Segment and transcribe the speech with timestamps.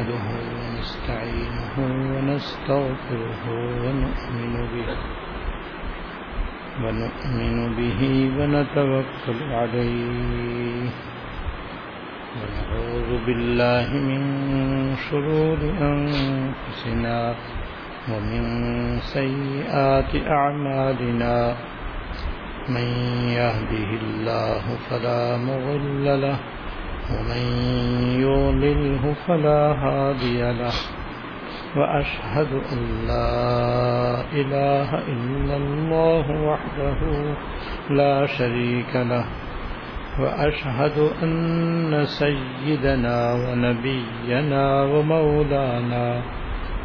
[0.00, 0.28] نحمده
[0.60, 1.74] ونستعينه
[2.12, 3.44] ونستغفره
[3.84, 4.88] ونؤمن به
[6.82, 8.00] ونؤمن به
[8.38, 10.88] ونتوكل عليه
[12.36, 14.22] ونعوذ بالله من
[15.10, 15.58] شرور
[15.92, 17.34] أنفسنا
[18.10, 18.44] ومن
[19.00, 21.56] سيئات أعمالنا
[22.68, 22.88] من
[23.40, 26.38] يهده الله فلا مغل له
[27.14, 27.42] ومن
[28.20, 30.72] يولله فلا هادي له
[31.76, 37.00] وأشهد أن لا إله إلا الله وحده
[37.90, 39.24] لا شريك له
[40.20, 46.22] وأشهد أن سيدنا ونبينا ومولانا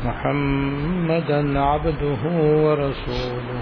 [0.05, 2.21] محمدا عبده
[2.65, 3.61] ورسوله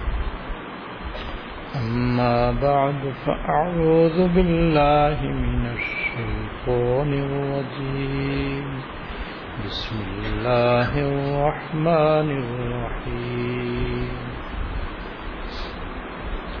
[1.75, 8.81] أما بعد، فأعوذ بالله من الشيطان الرجيم.
[9.65, 14.09] بسم الله الرحمن الرحيم.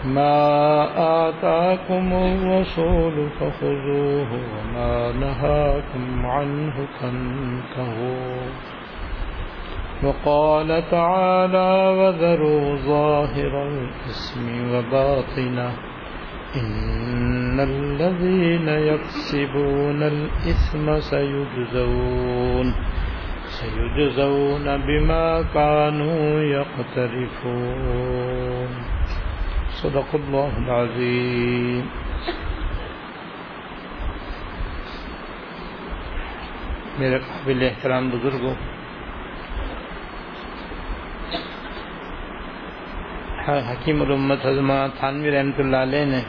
[0.05, 0.87] ما
[1.29, 8.70] آتاكم الرسول فخذوه وما نهاكم عنه فانتهوا.
[10.03, 15.71] وقال تعالى وذروا ظاهر الاسم وباطنه
[16.55, 22.75] إن الذين يكسبون الإثم سيجزون
[23.59, 27.91] سيجزون بما كانوا يقترفون.
[29.81, 31.85] صدق الله العظيم.
[36.99, 38.55] میرے قابل احترام بزرگوں
[43.47, 46.21] حکیم الامت حضمہ تھانوی رحمۃ اللہ علیہ نے۔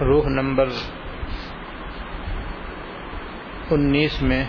[0.00, 0.68] روح نمبر
[3.70, 4.44] انیس میں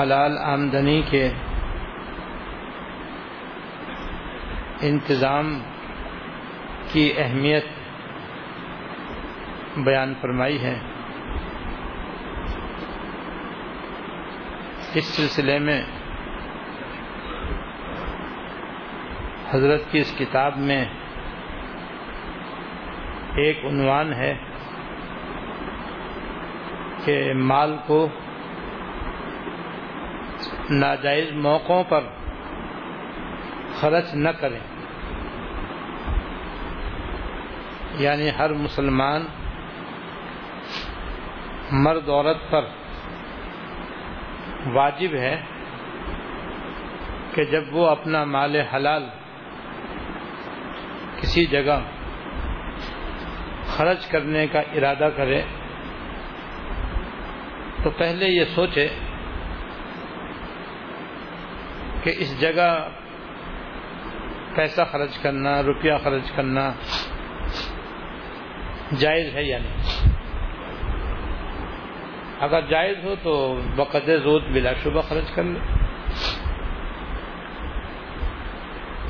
[0.00, 1.28] حلال آمدنی کے
[4.80, 5.62] انتظام
[6.92, 7.64] کی اہمیت
[9.76, 10.91] بیان فرمائی ہے۔
[14.94, 15.82] اس سلسلے میں
[19.50, 20.84] حضرت کی اس کتاب میں
[23.36, 24.38] ایک عنوان ہے
[27.04, 28.08] کہ مال کو
[30.70, 32.04] ناجائز موقعوں پر
[33.80, 34.60] خرچ نہ کریں۔
[37.98, 39.26] یعنی ہر مسلمان
[41.72, 42.64] مرد عورت پر
[44.66, 45.36] واجب ہے
[47.34, 49.08] کہ جب وہ اپنا مال حلال
[51.20, 51.78] کسی جگہ
[53.66, 55.42] خرچ کرنے کا ارادہ کرے،
[57.82, 58.88] تو پہلے یہ سوچے
[62.02, 62.70] کہ اس جگہ
[64.54, 66.70] پیسہ خرچ کرنا، روپیہ خرچ کرنا
[68.98, 70.11] جائز ہے یا نہیں؟
[72.42, 75.58] اگر جائز ہو تو بقد زود بلا شبہ خرچ کر لے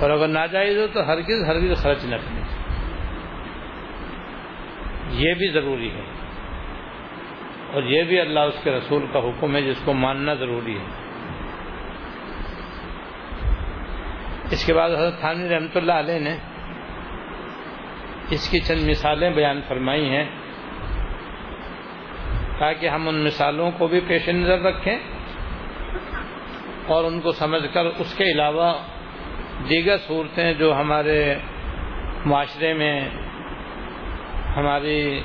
[0.01, 2.43] اور اگر ناجائز ہو تو ہرگز ہرگز خرچ نہ کرے
[5.11, 6.03] یہ بھی ضروری ہے۔
[7.73, 10.85] اور یہ بھی اللہ اس کے رسول کا حکم ہے جس کو ماننا ضروری ہے۔
[14.51, 16.37] اس کے بعد حضرت تھانوی رحمۃ اللہ علیہ نے
[18.31, 20.42] اس کی چند مثالیں بیان فرمائی ہیں۔
[22.63, 24.99] تاکہ ہم ان مثالوں کو بھی پیش نظر رکھیں
[26.87, 28.73] اور ان کو سمجھ کر اس کے علاوہ
[29.69, 31.19] دیگر صورتیں جو ہمارے
[32.27, 33.09] معاشرے میں،
[34.57, 35.21] ہماری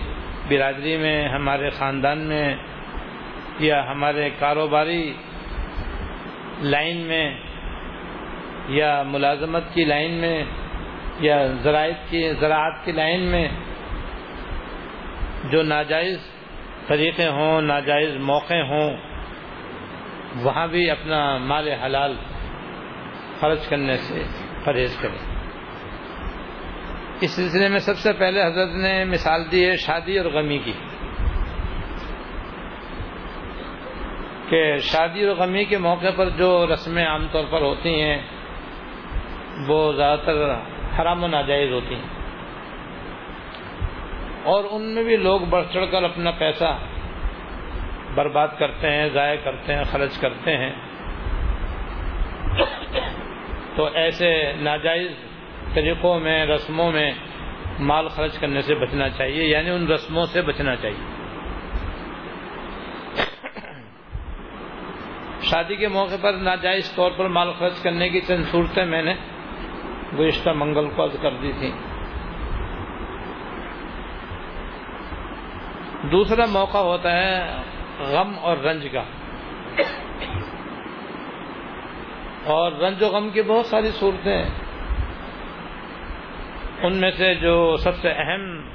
[0.50, 2.56] برادری میں، ہمارے خاندان میں
[3.60, 5.14] یا ہمارے کاروباری
[6.62, 7.26] لائن میں
[8.70, 10.44] یا ملازمت کی لائن میں
[11.20, 13.48] یا زراعت کی زراعت کی لائن میں
[15.52, 16.18] جو ناجائز
[16.88, 18.98] طریقے ہوں، ناجائز موقع ہوں،
[20.36, 22.16] وہاں بھی اپنا مال حلال
[23.40, 24.24] خرچ کرنے سے
[24.64, 25.38] پرہیز کریں۔
[27.22, 30.74] اس سلسلے میں سب سے پہلے حضرت نے مثال دی ہے شادی اور غمی کی۔
[34.50, 38.22] کہ شادی اور غمی کے موقع پر جو رسمیں عام طور پر ہوتی ہیں،
[39.68, 40.54] وہ زیادہ تر
[41.02, 42.17] حرام و ناجائز ہوتی ہیں۔
[44.48, 46.78] اور ان میں بھی لوگ بڑھ چڑھ کر اپنا پیسہ
[48.16, 50.72] برباد کرتے ہیں، ضائع کرتے ہیں، خرچ کرتے ہیں۔
[53.76, 55.12] تو ایسے ناجائز
[55.74, 57.12] طریقوں میں، رسموں میں
[57.80, 61.18] مال خرچ کرنے سے بچنا چاہیے یعنی ان رسموں سے بچنا چاہیے۔
[65.42, 69.14] شادی کے موقع پر ناجائز طور پر مال خرچ کرنے کی چند صورتیں میں نے
[70.20, 71.97] گزشتہ منگل کو کر دی تھیں۔
[76.04, 77.62] دوسرا موقع ہوتا ہے
[78.00, 79.04] غم اور رنج کا۔
[82.46, 84.50] اور رنج و غم کی بہت ساری صورتیں ہیں۔
[86.82, 88.70] ان میں سے جو سب سے اہم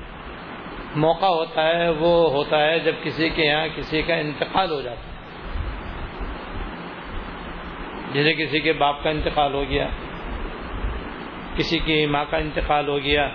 [0.97, 5.01] موقع ہوتا ہے وہ ہوتا ہے جب کسی کے یہاں کسی کا انتقال ہو جاتا
[5.01, 5.13] ہے۔
[8.13, 9.89] جیسے کسی کے باپ کا انتقال ہو گیا،
[11.57, 13.29] کسی کی ماں کا انتقال ہو گیا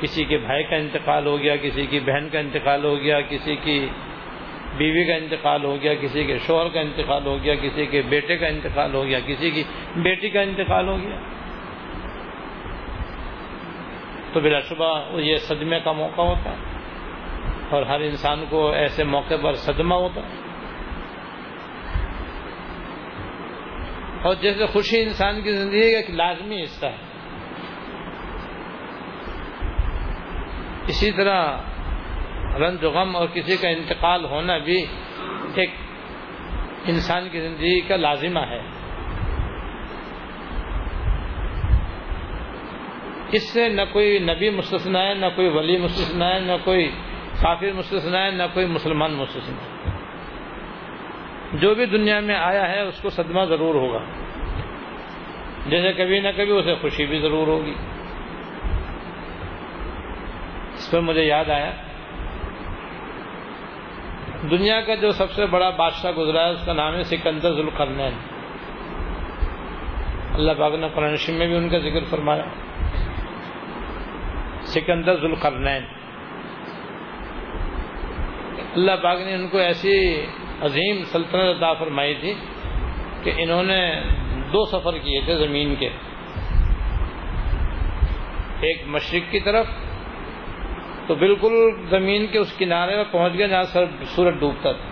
[0.00, 3.56] کسی کے بھائی کا انتقال ہو گیا، کسی کی بہن کا انتقال ہو گیا، کسی
[3.56, 3.88] کی
[4.76, 8.36] بیوی کا انتقال ہو گیا، کسی کے شوہر کا انتقال ہو گیا، کسی کے بیٹے
[8.36, 9.62] کا انتقال ہو گیا، کسی کی
[9.96, 11.16] بیٹی کا انتقال ہو گیا۔
[14.32, 16.78] تو بلا شبہ یہ صدمے کا موقع ہوتا ہے
[17.70, 20.44] اور ہر انسان کو ایسے موقع پر صدمہ ہوتا ہے۔
[24.22, 27.03] اور جیسے خوشی انسان کی زندگی کا ایک لازمی حصہ ہے۔
[30.86, 31.56] اسی طرح
[32.58, 34.86] رنج و غم اور کسی کا انتقال ہونا بھی
[35.54, 35.70] ایک
[36.86, 38.60] انسان کی زندگی کا لازمہ ہے۔
[43.32, 46.90] اس سے نہ کوئی نبی مستثنا ہے، نہ کوئی ولی مستثنا ہے، نہ کوئی
[47.42, 49.96] کافر مستثنا ہے، نہ کوئی مسلمان مستثنا ہے۔
[51.56, 54.04] جو بھی دنیا میں آیا ہے، اس کو صدمہ ضرور ہوگا۔
[55.66, 57.74] جیسے کبھی نہ کبھی اسے خوشی بھی ضرور ہوگی۔
[60.84, 61.70] اس پر مجھے یاد آیا۔
[64.50, 68.12] دنیا کا جو سب سے بڑا بادشاہ گزرا ہے، اس کا نام ہے سکندر ذوالقرنین۔
[70.34, 72.44] اللہ باغ نے قرآن شیم میں بھی ان کا ذکر فرمایا۔
[74.62, 75.82] سکندر ذوالقرنین۔
[78.74, 80.26] اللہ پاک نے ان کو ایسی
[80.60, 82.34] عظیم سلطنت عطا فرمائی تھی
[83.22, 84.02] کہ انہوں نے
[84.52, 85.90] دو سفر کیے تھے زمین کے۔
[88.60, 89.66] ایک مشرق کی طرف
[91.06, 94.88] تو بالکل زمین کے اس کنارے میں پہنچ گئے جہاں سر سورج ڈوبتا تھا۔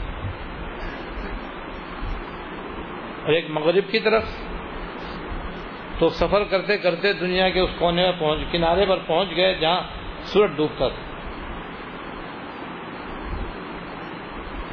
[3.22, 4.24] اور ایک مغرب کی طرف
[5.98, 9.80] تو سفر کرتے کرتے دنیا کے اس کونے میں پہنچ، کنارے پر پہنچ گئے جہاں
[10.24, 11.12] سورج ڈوبتا تھا۔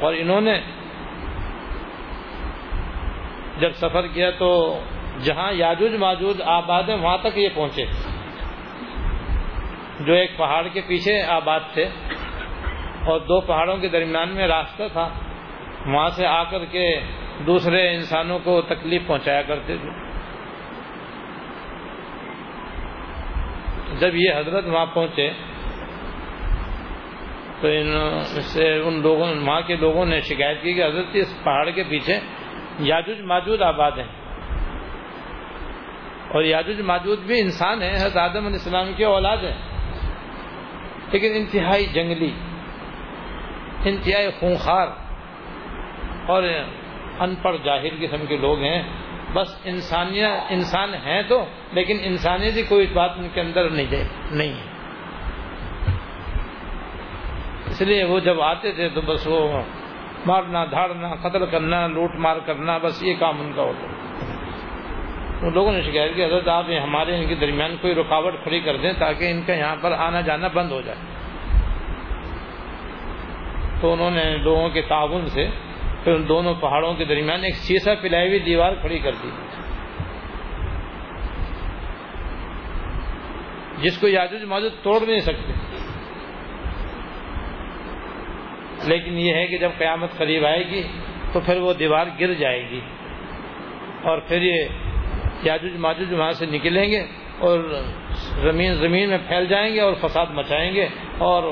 [0.00, 0.60] اور انہوں نے
[3.58, 4.80] جب سفر کیا تو
[5.22, 7.84] جہاں یاجوج ماجوج آباد ہے وہاں تک یہ پہنچے۔
[10.00, 11.84] جو ایک پہاڑ کے پیچھے آباد تھے
[13.06, 15.08] اور دو پہاڑوں کے درمیان میں راستہ تھا،
[15.86, 17.00] وہاں سے آ کر کے
[17.46, 19.90] دوسرے انسانوں کو تکلیف پہنچایا کرتے تھے۔
[24.00, 25.30] جب یہ حضرت وہاں پہنچے،
[27.60, 31.70] تو ان سے ان لوگوں وہاں کے لوگوں نے شکایت کی کہ حضرت اس پہاڑ
[31.70, 32.20] کے پیچھے
[32.78, 34.20] یاجوج ماجود آباد ہیں۔
[36.28, 39.69] اور یاجوج ماجود بھی انسان ہیں، حضرت آدم علیہ السلام کی اولاد ہیں۔
[41.12, 42.32] لیکن انتہائی جنگلی،
[43.84, 44.88] انتہائی خونخوار
[46.26, 46.42] اور
[47.20, 48.82] ان پڑھ جاہر قسم کے لوگ ہیں۔
[49.32, 54.02] بس انسانیت انسان ہیں تو، لیکن انسانیت کی کوئی بات ان کے اندر نہیں دے،
[54.30, 54.70] نہیں ہے۔
[57.66, 59.62] اس لیے وہ جب آتے تھے تو بس وہ
[60.26, 63.99] مارنا، دھاڑنا، قتل کرنا، لوٹ مار کرنا، بس یہ کام ان کا ہوتا۔
[65.42, 68.76] ان لوگوں نے شکایت کی، حضرت آپ ہمارے ان کے درمیان کوئی رکاوٹ کھڑی کر
[68.76, 70.98] دیں تاکہ ان کا یہاں پر آنا جانا بند ہو جائے۔
[73.80, 75.48] تو انہوں نے لوگوں کے تعاون سے
[76.04, 79.30] پھر ان دونوں پہاڑوں کے درمیان ایک سیسا پلائی ہوئی دیوار کھڑی کر دی۔
[83.78, 85.52] جس کو یاجوج ماجوج توڑ نہیں سکتے۔
[88.84, 90.82] لیکن یہ ہے کہ جب قیامت قریب آئے گی
[91.32, 92.80] تو پھر وہ دیوار گر جائے گی
[94.02, 94.64] اور پھر یہ
[95.42, 97.06] یاجوج ماجوج وہاں سے نکلیں گے
[97.38, 97.82] اور
[98.42, 101.42] زمین زمین میں پھیل جائیں گے اور فساد مچائیں گے اور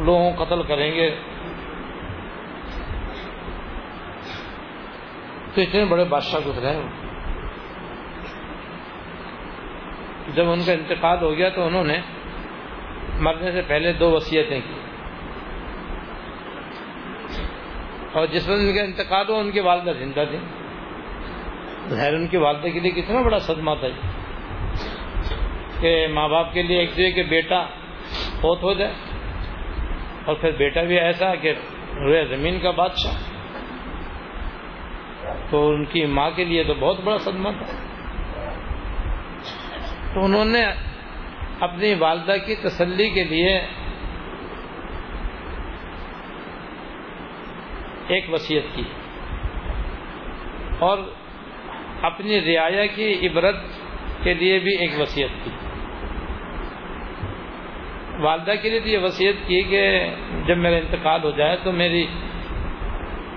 [0.00, 1.10] لوگوں کو قتل کریں گے۔
[5.54, 6.82] تو اتنے بڑے بادشاہ گزرے ہیں۔
[10.34, 12.00] جب ان کا انتقال ہو گیا تو انہوں نے
[13.20, 14.80] مرنے سے پہلے دو وصیتیں کی۔
[18.12, 20.38] اور جس وقت ان کا انتقال ہوا، ان کی والدہ زندہ تھی
[21.88, 23.88] ظاہر ان کی والدہ کے لیے کتنا بڑا صدمہ تھا
[25.80, 27.64] کہ ماں باپ کے لیے ایک تو کہ بیٹا
[28.40, 28.92] فوت ہو جائے
[30.24, 31.52] اور پھر بیٹا بھی ایسا کہ
[31.96, 33.12] روئے زمین کا بادشاہ
[35.50, 37.76] تو ان کی ماں کے لیے تو بہت بڑا صدمہ تھا۔
[40.14, 40.64] تو انہوں نے
[41.60, 43.58] اپنی والدہ کی تسلی کے لیے
[48.08, 48.82] ایک وصیت کی
[50.78, 50.98] اور
[52.02, 53.56] اپنی رعایا کی عبرت
[54.22, 55.50] کے لیے بھی ایک وصیت کی۔
[58.18, 60.10] والدہ کے لیے تو یہ وصیت کی کہ
[60.46, 62.06] جب میرا انتقال ہو جائے تو میری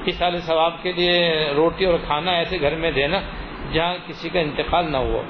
[0.06, 3.20] اس سال ثواب کے لیے روٹی اور کھانا ایسے گھر میں دینا
[3.72, 5.22] جہاں کسی کا انتقال نہ ہوا۔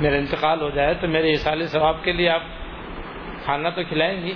[0.00, 2.42] میرا انتقال ہو جائے تو میرے سال ثواب کے لیے آپ
[3.44, 4.32] کھانا تو کھلائیں گی،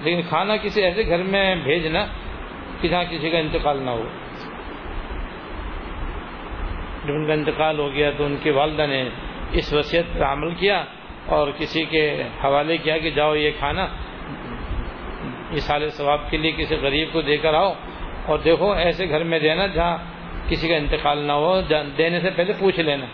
[0.00, 2.06] لیکن کھانا کسی ایسے گھر میں بھیجنا
[2.80, 4.04] کہ جہاں کسی کا انتقال نہ ہو۔
[7.06, 9.08] جب ان کا انتقال ہو گیا تو ان کی والدہ نے
[9.52, 10.84] اس وصیت پر عمل کیا
[11.26, 13.86] اور کسی کے حوالے کیا کہ جاؤ یہ کھانا
[15.50, 17.72] اس سال ثواب کے لیے کسی غریب کو دے کر آؤ
[18.26, 19.96] اور دیکھو ایسے گھر میں دینا جہاں
[20.48, 21.60] کسی کا انتقال نہ ہو
[21.98, 23.06] دینے سے پہلے پوچھ لینا۔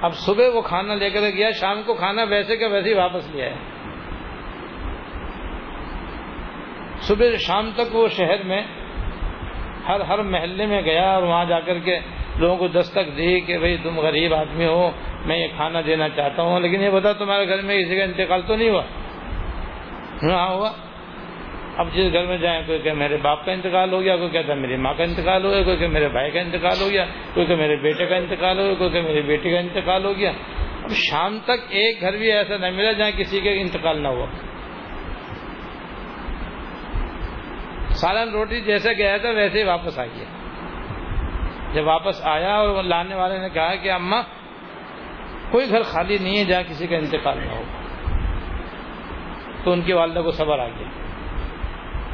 [0.00, 3.30] اب صبح وہ کھانا لے کر گیا، شام کو کھانا ویسے کا ویسے ہی واپس
[3.30, 3.71] لیا ہے
[7.02, 8.62] صبح شام تک وہ شہر میں
[9.88, 11.98] ہر ہر محلے میں گیا اور وہاں جا کر کے
[12.36, 14.90] لوگوں کو دستک دی کہ بھئی تم غریب آدمی ہو،
[15.26, 18.40] میں یہ کھانا دینا چاہتا ہوں، لیکن یہ بتا تمہارے گھر میں کسی کا انتقال
[18.46, 18.82] تو نہیں ہوا۔
[20.22, 20.70] ہاں ہوا۔
[21.76, 24.52] اب جس گھر میں جائیں، کوئی کہ میرے باپ کا انتقال ہو گیا، کوئی کہتا
[24.52, 27.04] ہے میری ماں کا انتقال ہو گیا، کوئی کہ میرے بھائی کا انتقال ہو گیا،
[27.34, 30.12] کوئی کہ میرے بیٹے کا انتقال ہو گیا، کوئی کہ میری بیٹی کا انتقال ہو
[30.16, 30.32] گیا۔
[30.82, 34.26] اب شام تک ایک گھر بھی ایسا نہ ملا جہاں کسی کا انتقال نہ ہوا۔
[38.02, 40.24] سالن روٹی جیسے گیا تھا ویسے ہی واپس آ گیا
[41.72, 44.22] جب واپس آیا اور لانے والے نے کہا کہ اماں
[45.50, 47.62] کوئی گھر خالی نہیں ہے جہاں کسی کا انتقال نہ ہو۔
[49.64, 50.88] تو ان کی والدہ کو صبر آ گیا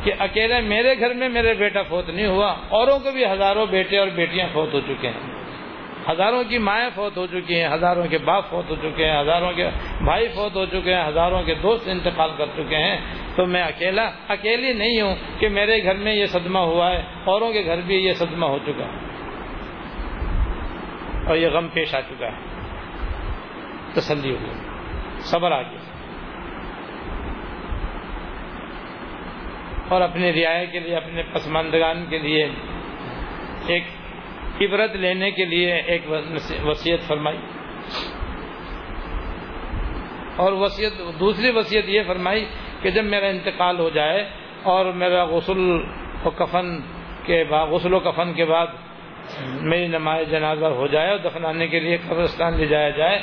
[0.02, 3.98] کہ اکیلے میرے گھر میں میرے بیٹا فوت نہیں ہوا، اوروں کے بھی ہزاروں بیٹے
[3.98, 5.37] اور بیٹیاں فوت ہو چکے ہیں۔
[6.10, 9.52] ہزاروں کی مائیں فوت ہو چکی ہیں، ہزاروں کے باپ فوت ہو چکے ہیں، ہزاروں
[9.52, 9.68] کے
[10.04, 12.96] بھائی فوت ہو چکے ہیں، ہزاروں کے دوست انتقال کر چکے ہیں۔
[13.36, 17.52] تو میں اکیلا، اکیلی نہیں ہوں کہ میرے گھر میں یہ صدمہ ہوا ہے، اوروں
[17.52, 19.08] کے گھر بھی یہ صدمہ ہو چکا ہے۔
[21.26, 22.36] اور یہ غم پیش آ چکا ہے۔
[23.94, 24.54] تسلی ہو۔ گئی
[25.20, 25.78] صبر آ گیا
[29.88, 32.48] اور اپنی رعایا کے لیے، اپنے پسماندگان کے لیے
[33.66, 33.82] ایک
[34.60, 36.02] عبرت لینے کے لیے ایک
[36.64, 37.38] وصیت فرمائی۔
[40.36, 42.46] اور وصیت دوسری وصیت یہ فرمائی
[42.82, 44.30] کہ جب میرا انتقال ہو جائے
[44.62, 45.82] اور میرا غسل
[46.24, 46.80] و کفن
[47.24, 48.66] کے بعد غسل و کفن کے بعد
[49.60, 53.22] میری نماز جنازہ ہو جائے اور دفنانے کے لیے قبرستان لے جایا جائے،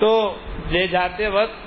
[0.00, 0.36] تو
[0.70, 1.66] لے جاتے وقت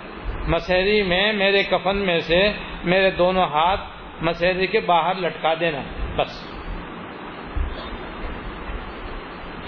[0.50, 2.52] مسحری میں میرے کفن میں سے
[2.84, 3.82] میرے دونوں ہاتھ
[4.22, 5.82] مسحری کے باہر لٹکا دینا،
[6.16, 6.59] بس۔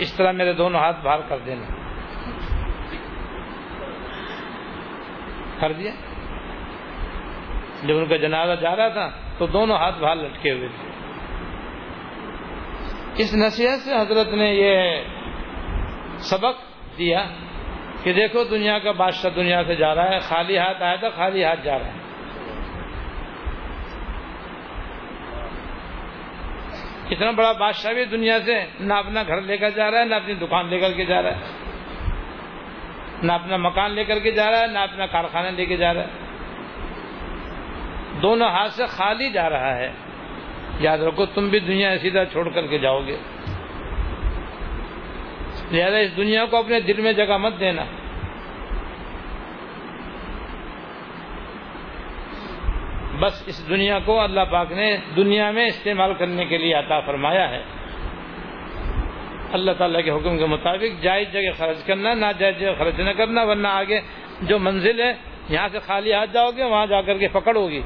[0.02, 1.66] اس طرح میرے دونوں ہاتھ باہر کر دینا
[5.60, 5.92] کر دیا۔
[7.84, 10.90] جب ان کا جنازہ جا رہا تھا تو دونوں ہاتھ باہر لٹکے ہوئے تھے۔
[13.16, 15.04] اس نصیحت سے حضرت نے یہ
[16.32, 16.56] سبق
[16.98, 17.24] دیا
[18.04, 21.44] کہ دیکھو دنیا کا بادشاہ دنیا سے جا رہا ہے، خالی ہاتھ آیا تھا خالی
[21.44, 22.01] ہاتھ جا رہا ہے۔
[27.12, 30.16] اتنا بڑا بادشاہ بھی دنیا سے نہ اپنا گھر لے کر جا رہا ہے، نہ
[30.16, 31.42] اپنی دکان لے کر کے جا رہا ہے۔
[33.24, 35.94] نہ اپنا مکان لے کر کے جا رہا ہے، نہ اپنا کارخانہ لے کے جا
[35.94, 36.08] رہا ہے۔
[38.22, 39.92] دونوں ہاتھ سے خالی جا رہا ہے۔
[40.80, 43.18] یاد رکھو، تم بھی دنیا سیدھا چھوڑ کر کے جاؤ گے۔
[45.72, 47.86] لہذا اس دنیا کو اپنے دل میں جگہ مت دینا۔
[53.22, 57.50] بس اس دنیا کو اللہ پاک نے دنیا میں استعمال کرنے کے لیے عطا فرمایا
[57.50, 57.64] ہے۔
[59.52, 63.10] اللہ تعالیٰ کے حکم کے مطابق جائز جگہ خرچ کرنا، نہ جائز جگہ خرچ نہ
[63.10, 64.00] کرنا، ورنہ آگے
[64.42, 65.14] جو منزل ہے،
[65.50, 67.82] یہاں سے خالی ہاتھ جاؤ گے، وہاں جا کر کے پکڑ ہوگی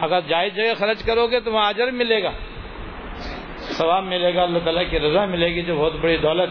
[0.00, 2.30] اگر جائز جگہ خرچ کرو گے تو وہاں اجر ملے گا۔
[3.58, 6.50] ثواب ملے گا، اللہ تعالیٰ کی رضا ملے گی، جو بہت بڑی دولت،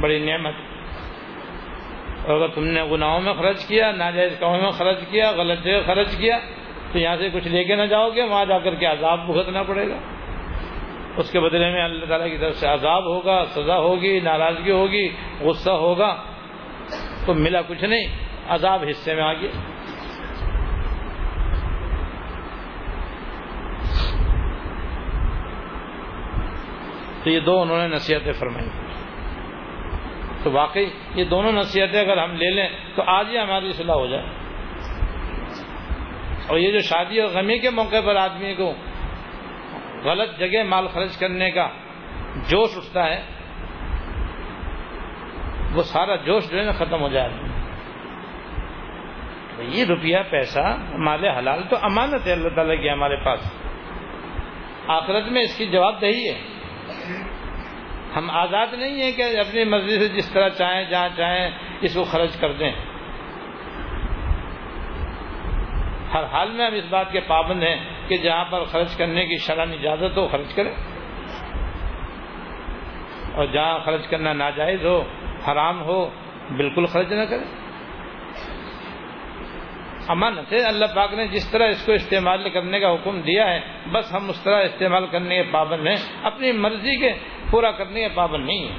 [0.00, 0.71] بڑی نعمت۔
[2.26, 6.16] اگر تم نے گناہوں میں خرچ کیا، ناجائز کاموں میں خرچ کیا، غلط جگہ خرچ
[6.16, 6.38] کیا،
[6.92, 9.62] تو یہاں سے کچھ لے کے نہ جاؤ گے، وہاں جا کر کے عذاب بھگتنا
[9.62, 9.98] پڑے گا۔
[11.16, 15.08] اس کے بدلے میں اللہ تعالیٰ کی طرف سے عذاب ہوگا، سزا ہوگی، ناراضگی ہوگی،
[15.40, 16.16] غصہ ہوگا،
[17.26, 18.06] تو ملا کچھ نہیں،
[18.48, 19.50] عذاب حصے میں آ گیا
[27.24, 28.81] تو یہ دو انہوں نے نصیحتیں فرمائی۔
[30.44, 34.06] تو واقعی یہ دونوں نصیحتیں اگر ہم لے لیں تو آج ہی ہماری صلاح ہو
[34.06, 34.24] جائے۔
[36.48, 38.74] اور یہ جو شادی اور غمی کے موقع پر آدمی کو
[40.04, 41.68] غلط جگہ مال خرچ کرنے کا
[42.48, 43.22] جوش اٹھتا ہے،
[45.74, 47.30] وہ سارا جوش جو ہے نا ختم ہو جائے۔
[49.58, 53.62] یہ روپیہ، پیسہ، مال حلال تو امانت ہے اللہ تعالیٰ کی ہمارے پاس۔
[54.86, 56.51] آخرت میں اس کی جواب دہی ہے۔
[58.16, 61.50] ہم آزاد نہیں ہیں کہ اپنی مرضی سے جس طرح چاہیں، جہاں چاہیں،
[61.80, 62.72] اس کو خرچ کر دیں۔
[66.14, 67.76] ہر حال میں ہم اس بات کے پابند ہیں
[68.08, 70.74] کہ جہاں پر خرچ کرنے کی شرح اجازت ہو، خرچ کریں۔
[73.34, 75.04] اور جہاں خرچ کرنا ناجائز ہو،
[75.48, 76.10] حرام ہو،
[76.56, 77.61] بالکل خرچ نہ کریں۔
[80.08, 83.60] امانت ہے اللہ پاک نے جس طرح اس کو استعمال کرنے کا حکم دیا ہے،
[83.92, 87.12] بس ہم اس طرح استعمال کرنے کے پابند ہیں۔ اپنی مرضی کے
[87.50, 88.78] پورا کرنے کے پابند نہیں ہیں۔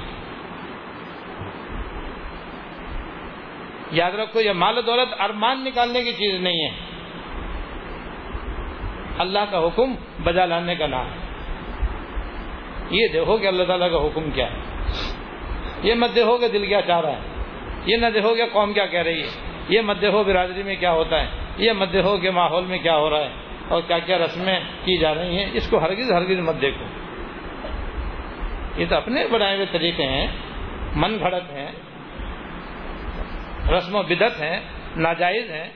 [3.90, 6.76] یاد رکھو، یہ مال دولت ارمان نکالنے کی چیز نہیں ہے۔
[9.18, 11.24] اللہ کا حکم بجا لانے کا نام ہے۔
[12.90, 14.58] یہ دیکھو کہ اللہ تعالیٰ کا حکم کیا ہے۔
[15.82, 17.20] یہ مت دیکھو کہ دل کیا چاہ رہا ہے۔
[17.86, 20.92] یہ نہ دیکھو کہ قوم کیا کہہ رہی ہے۔ یہ مت دیکھو برادری میں کیا
[20.92, 23.28] ہوتا ہے؟ یہ مت دیکھو کہ ماحول میں کیا ہو رہا ہے؟
[23.68, 26.84] اور کیا کیا رسمیں کی جا رہی ہیں؟ اس کو ہرگز ہرگز مت دیکھو۔
[28.76, 30.26] یہ تو اپنے بنائے ہوئے طریقے ہیں،
[30.96, 31.72] من گھڑت ہیں،
[33.70, 34.60] رسم و بدت ہیں،
[34.96, 35.70] ناجائز ہیں۔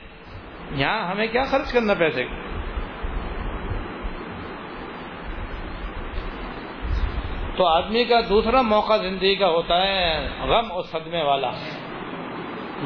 [0.72, 2.24] یہاں ہمیں کیا خرچ کرنا پیسے؟
[7.56, 11.50] تو آدمی کا دوسرا موقع زندگی کا ہوتا ہے غم اور صدمے والا۔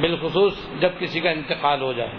[0.00, 2.10] بالخصوص جب کسی کا انتقال ہو جائے۔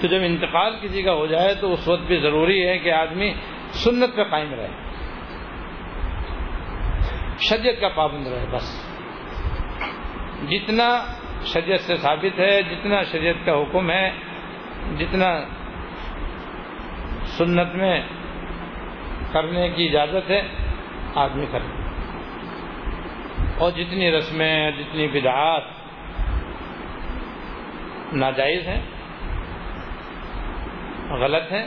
[0.00, 3.34] تو جب انتقال کسی کا ہو جائے تو اس وقت بھی ضروری ہے کہ آدمی
[3.70, 4.68] سنت پہ قائم رہے۔
[7.38, 8.94] شریعت کا پابند رہے بس۔
[10.48, 11.04] جتنا
[11.44, 14.10] شریعت سے ثابت ہے، جتنا شریعت کا حکم ہے،
[14.98, 15.40] جتنا
[17.24, 18.02] سنت میں
[19.32, 20.42] کرنے کی اجازت ہے،
[21.14, 21.83] آدمی کرے۔
[23.58, 25.62] اور جتنی رسمیں، جتنی بدعات
[28.12, 28.82] ناجائز ہیں،
[31.10, 31.66] غلط ہیں،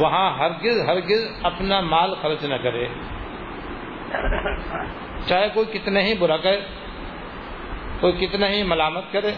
[0.00, 2.86] وہاں ہرگز ہرگز اپنا مال خرچ نہ کرے۔
[5.26, 6.60] چاہے کوئی کتنے ہی برا کرے،
[8.00, 9.32] کوئی کتنا ہی ملامت کرے،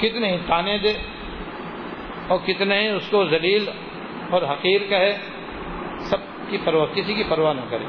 [0.00, 0.92] کتنے ہی تانے دے
[2.28, 3.68] اور کتنے ہی اس کو ذلیل
[4.30, 5.16] اور حقیر کہے۔
[6.50, 7.84] کی پرواہ، کسی کی پرواہ نہ کرے۔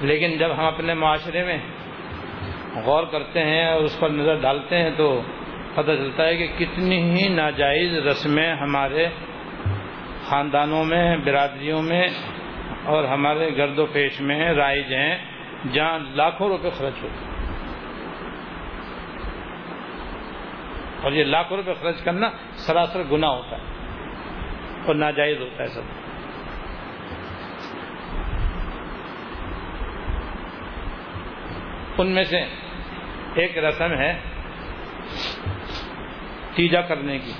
[0.00, 1.58] لیکن جب ہم اپنے معاشرے میں
[2.84, 5.22] غور کرتے ہیں اور اس پر نظر ڈالتے ہیں تو
[5.74, 9.08] پتہ چلتا ہے کہ کتنی ہی ناجائز رسمیں ہمارے
[10.24, 12.08] خاندانوں میں، برادریوں میں
[12.84, 15.18] اور ہمارے گرد و پیش میں رائج ہیں
[15.72, 17.24] جہاں لاکھوں روپے خرچ ہوتے
[21.02, 23.62] اور یہ لاکھوں روپے خرچ کرنا سراسر گنا ہوتا ہے
[24.86, 25.82] اور ناجائز ہوتا ہے سب۔
[31.98, 32.40] ان میں سے
[33.34, 34.20] ایک رسم ہے
[36.54, 37.32] تیجا کرنے کی۔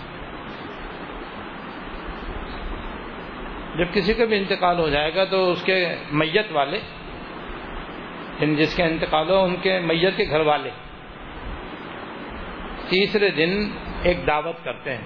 [3.76, 6.78] جب کسی کا بھی انتقال ہو جائے گا تو اس کے میت والے
[8.40, 10.70] یعنی جس کا انتقال ہو، ان کے میت کے گھر والے
[12.88, 13.70] تیسرے دن
[14.02, 15.04] ایک دعوت کرتے ہیں۔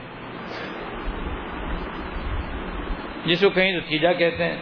[3.24, 4.56] جس کو کہیں رتیجا کہتے ہیں،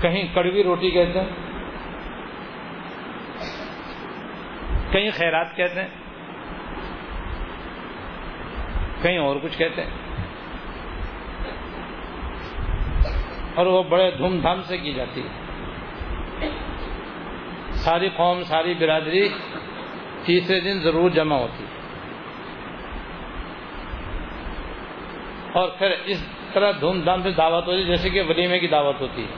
[0.00, 1.28] کہیں کڑوی روٹی کہتے ہیں،
[4.92, 5.88] کہیں خیرات کہتے ہیں،
[9.02, 10.03] کہیں اور کچھ کہتے ہیں۔
[13.54, 15.44] اور وہ بڑے دھوم دھام سے کی جاتی ہے۔
[17.70, 19.28] ساری قوم، ساری برادری
[20.24, 21.64] تیسرے دن ضرور جمع ہوتی
[25.52, 29.24] اور پھر اس طرح دھوم دھام سے دعوت ہوتی جیسے کہ ولیمے کی دعوت ہوتی
[29.24, 29.34] ہے۔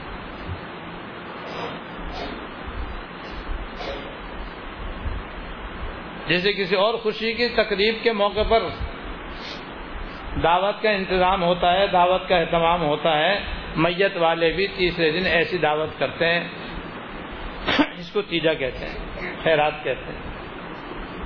[6.27, 8.63] جیسے کسی اور خوشی کی تقریب کے موقع پر
[10.43, 15.25] دعوت کا انتظام ہوتا ہے، دعوت کا اہتمام ہوتا ہے۔ میت والے بھی تیسرے دن
[15.25, 16.43] ایسی دعوت کرتے ہیں
[17.97, 18.97] اس کو تیجا کہتے ہیں،
[19.43, 20.37] خیرات کہتے ہیں۔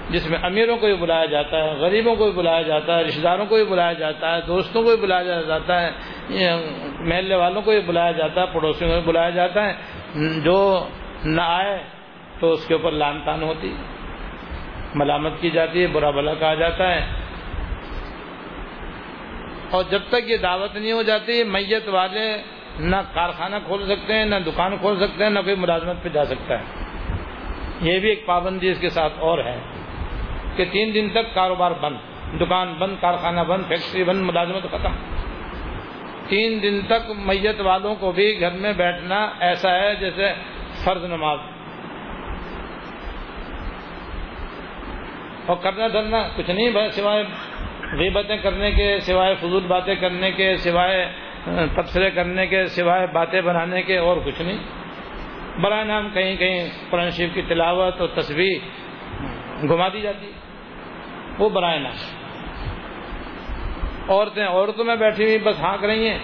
[0.09, 3.21] جس میں امیروں کو بھی بلایا جاتا ہے، غریبوں کو بھی بلایا جاتا ہے رشتے
[3.21, 5.91] داروں کو بھی بلایا جاتا ہے، دوستوں کو بھی بلایا جاتا ہے،
[6.99, 9.73] محلے والوں کو بھی بلایا جاتا ہے، پڑوسیوں کو بھی بلایا جاتا ہے۔
[10.43, 10.87] جو
[11.25, 11.77] نہ آئے
[12.39, 13.73] تو اس کے اوپر لان تان ہوتی،
[14.95, 17.20] ملامت کی جاتی ہے، برا بلا کہا جاتا ہے۔
[19.71, 22.37] اور جب تک یہ دعوت نہیں ہو جاتی، میت والے
[22.79, 26.25] نہ کارخانہ کھول سکتے ہیں، نہ دکان کھول سکتے ہیں، نہ کوئی ملازمت پہ جا
[26.25, 26.63] سکتا ہے۔
[27.81, 29.59] یہ بھی ایک پابندی اس کے ساتھ اور ہے
[30.55, 31.95] کہ تین دن تک کاروبار بند،
[32.41, 34.91] دکان بند، کارخانہ بند، فیکٹری بند، ملازمت ختم۔
[36.27, 40.33] تین دن تک میت والوں کو بھی گھر میں بیٹھنا ایسا ہے جیسے
[40.83, 41.39] فرض نماز۔
[45.45, 47.23] اور کرنا دھرنا کچھ نہیں سوائے
[47.93, 51.11] غیبتیں کرنے کے سوائے فضول باتیں کرنے کے سوائے
[51.75, 54.57] تبصرے کرنے کے سوائے باتیں بنانے کے اور کچھ نہیں۔
[55.61, 58.59] برائے نام کہیں کہیں قرآن شریف کی تلاوت اور تصویر
[59.61, 60.31] گھما دی جاتی۔
[61.37, 61.93] وہ برائے نام۔
[64.09, 66.19] عورتیں، عورتوں میں بیٹھی ہوئی بس ہانک رہی ہیں۔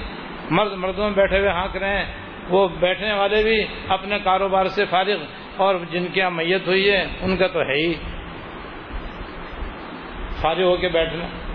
[0.49, 2.05] مرد مردوں میں بیٹھے ہوئے ہانک رہے ہیں۔
[2.49, 5.17] وہ بیٹھنے والے بھی اپنے کاروبار سے فارغ
[5.57, 7.93] اور جن کی یہاں میت ہوئی ہے، ان کا تو ہے ہی۔
[10.41, 11.46] فارغ ہو کے بیٹھنا۔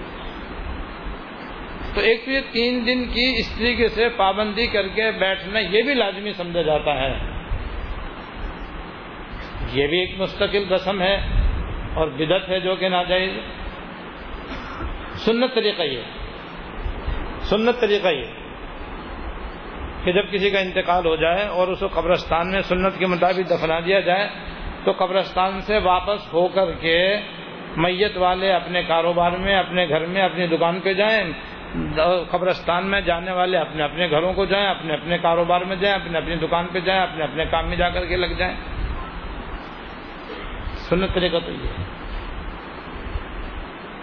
[1.94, 5.82] تو ایک تو یہ تین دن کی اس طریقے سے پابندی کر کے بیٹھنا یہ
[5.82, 7.18] بھی لازمی سمجھا جاتا ہے۔
[9.72, 11.14] یہ بھی ایک مستقل رسم ہے
[11.94, 13.30] اور بدت ہے جو کہ ناجائز۔
[15.14, 16.00] سنت طریقہ یہ۔
[17.40, 18.24] سنت طریقہ یہ۔
[20.04, 23.50] کہ جب کسی کا انتقال ہو جائے اور اس کو قبرستان میں سنت کے مطابق
[23.50, 24.28] دفنا دیا جائے،
[24.84, 27.16] تو قبرستان سے واپس ہو کر کے
[27.76, 31.32] میت والے اپنے کاروبار میں، اپنے گھر میں، اپنی دکان پہ جائیں۔
[32.30, 36.18] قبرستان میں جانے والے اپنے اپنے گھروں کو جائیں، اپنے اپنے کاروبار میں جائیں، اپنے
[36.18, 38.56] اپنی دکان پہ جائیں، اپنے اپنے کام میں جا کر کے لگ جائیں۔
[40.74, 41.68] سنت طریقہ تو یہ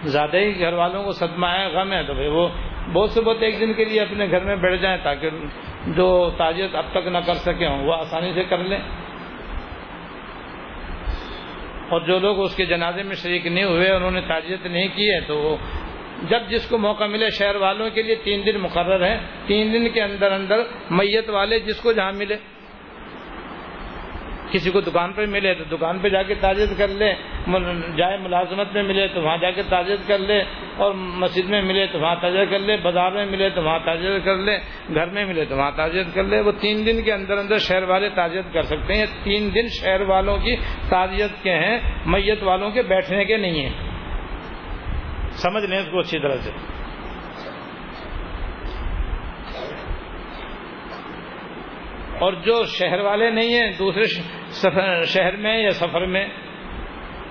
[0.03, 2.47] زیادہ ہی گھر والوں کو صدمہ ہے، غم ہے۔ تو بھائی وہ
[2.93, 5.29] بہت سے بہت ایک دن کے لیے اپنے گھر میں بیٹھ جائیں تاکہ
[5.87, 8.79] جو تعزیت اب تک نہ کر سکے ہوں، وہ آسانی سے کر لیں۔
[11.89, 15.13] اور جو لوگ اس کے جنازے میں شریک نہیں ہوئے، انہوں نے تعزیت نہیں کی
[15.13, 15.57] ہے، تو وہ
[16.23, 19.89] جب جس کو موقع ملے شہر والوں کے لیے تین دن مقرر ہے تین دن
[19.93, 22.35] کے اندر اندر میت والے جس کو جہاں ملے،
[24.51, 27.13] کسی کو دکان پہ ملے تو دکان پہ جا کے تعزیت کر لے
[27.97, 30.41] جائے ملازمت میں ملے تو وہاں جا کے تعزیت کر لے،
[30.77, 34.25] اور مسجد میں ملے تو وہاں تعزیت کر لے، بازار میں ملے تو وہاں تعزیت
[34.25, 34.57] کر لے،
[34.95, 37.83] گھر میں ملے تو وہاں تعزیت کر لے، وہ تین دن کے اندر اندر شہر
[37.83, 40.55] والے تعزیت کر سکتے ہیں۔ تین دن شہر والوں کی
[40.89, 43.88] تعزیت کے ہیں، میت والوں کے بیٹھنے کے نہیں ہیں۔
[45.41, 46.51] سمجھ لیں اس کو اچھی طرح سے۔
[52.19, 54.03] اور جو شہر والے نہیں ہیں، دوسرے
[55.05, 56.27] شہر میں یا سفر میں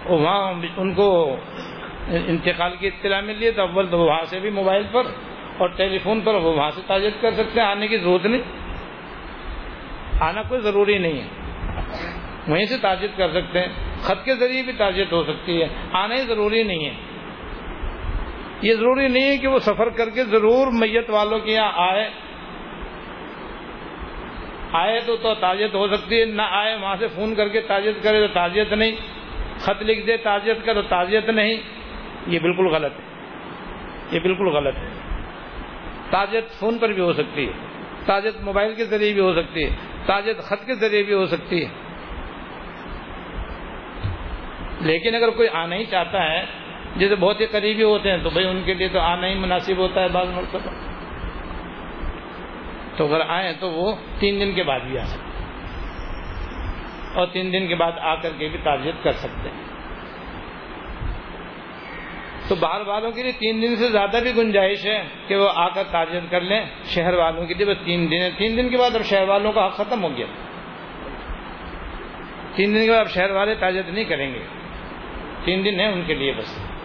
[0.06, 1.36] وہاں ان کو
[2.08, 5.02] انتقال کی اطلاع مل ہے تو اول تو وہاں سے بھی موبائل پر
[5.58, 8.42] اور ٹیلی فون پر وہ وہاں سے تعزیت کر سکتے ہیں، آنے کی ضرورت نہیں۔
[10.20, 11.28] آنا کوئی ضروری نہیں ہے۔
[12.48, 13.68] وہیں سے تعزیت کر سکتے ہیں،
[14.00, 17.07] خط کے ذریعے بھی تعزیت ہو سکتی ہے، آنا ہی ضروری نہیں ہے۔
[18.62, 22.10] یہ ضروری نہیں ہے کہ وہ سفر کر کے ضرور میت والوں کے یہاں آئے۔
[24.72, 28.02] آئے تو تو تعزیت ہو سکتی ہے، نہ آئے وہاں سے فون کر کے تعزیت
[28.02, 28.92] کرے تو تعزیت نہیں،
[29.58, 31.54] خط لکھ دے تعزیت کا تو تعزیت نہیں۔
[32.26, 33.04] یہ بالکل غلط ہے۔
[34.10, 34.88] یہ بالکل غلط ہے۔
[36.10, 37.52] تعزیت فون پر بھی ہو سکتی ہے
[38.06, 39.70] تعزیت موبائل کے ذریعے بھی ہو سکتی ہے
[40.06, 41.70] تعزیت خط کے ذریعے بھی ہو سکتی ہے۔
[44.80, 46.44] لیکن اگر کوئی آنا ہی چاہتا ہے
[46.96, 49.76] جیسے بہت ہی قریبی ہوتے ہیں تو بھائی ان کے لیے تو آنا ہی مناسب
[49.76, 50.70] ہوتا ہے بعض مرتبہ۔
[52.96, 55.44] تو اگر آئیں تو وہ تین دن کے بعد بھی آ سکتے
[57.14, 59.68] اور تین دن کے بعد آ کر کے بھی تعزیت کر سکتے ہیں۔
[62.48, 65.68] تو باہر والوں کے لیے تین دن سے زیادہ بھی گنجائش ہے کہ وہ آ
[65.68, 68.76] کر تعزیت کر لیں شہر والوں کے لیے۔ بس تین دن ہے۔ تین دن کے
[68.76, 70.26] بعد اب شہر والوں کا حق ختم ہو گیا۔
[72.54, 74.42] تین دن کے بعد اب شہر والے تعزیت نہیں کریں گے۔
[75.44, 76.77] تین دن ہے ان کے لیے بس۔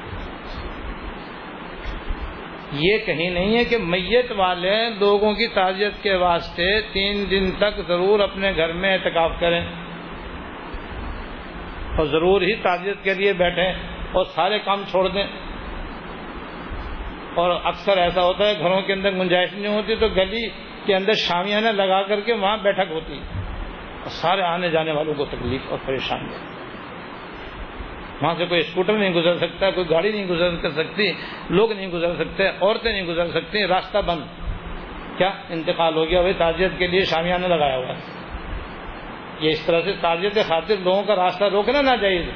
[2.74, 7.88] یہ کہیں نہیں ہے کہ میت والے لوگوں کی تعزیت کے واسطے تین دن تک
[7.88, 9.66] ضرور اپنے گھر میں اعتکاف کریں
[11.98, 13.74] اور ضرور ہی تعزیت کے لیے بیٹھیں
[14.12, 15.28] اور سارے کام چھوڑ دیں۔
[17.36, 20.50] اور اکثر ایسا ہوتا ہے گھروں کے اندر گنجائش نہیں ہوتی تو گلی
[20.86, 23.20] کے اندر شامیانہ لگا کر کے وہاں بیٹھک ہوتی
[24.02, 26.63] اور سارے آنے جانے والوں کو تکلیف اور پریشانی۔ ہوتی
[28.24, 31.12] وہاں سے کوئی اسکوٹر نہیں گزر سکتا، کوئی گاڑی نہیں گزر کر سکتی،
[31.50, 34.22] لوگ نہیں گزر سکتے، عورتیں نہیں گزر سکتی، راستہ بند۔
[35.18, 37.94] کیا انتقال ہو گیا؟ بھائی تعزیت کے لیے شامیانہ لگایا ہوا
[39.40, 42.32] یہ اس طرح سے تعزیت خاطر لوگوں کا راستہ روکنا نہ چاہیے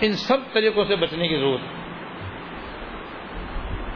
[0.00, 1.74] ان سب طریقوں سے بچنے کی ضرورت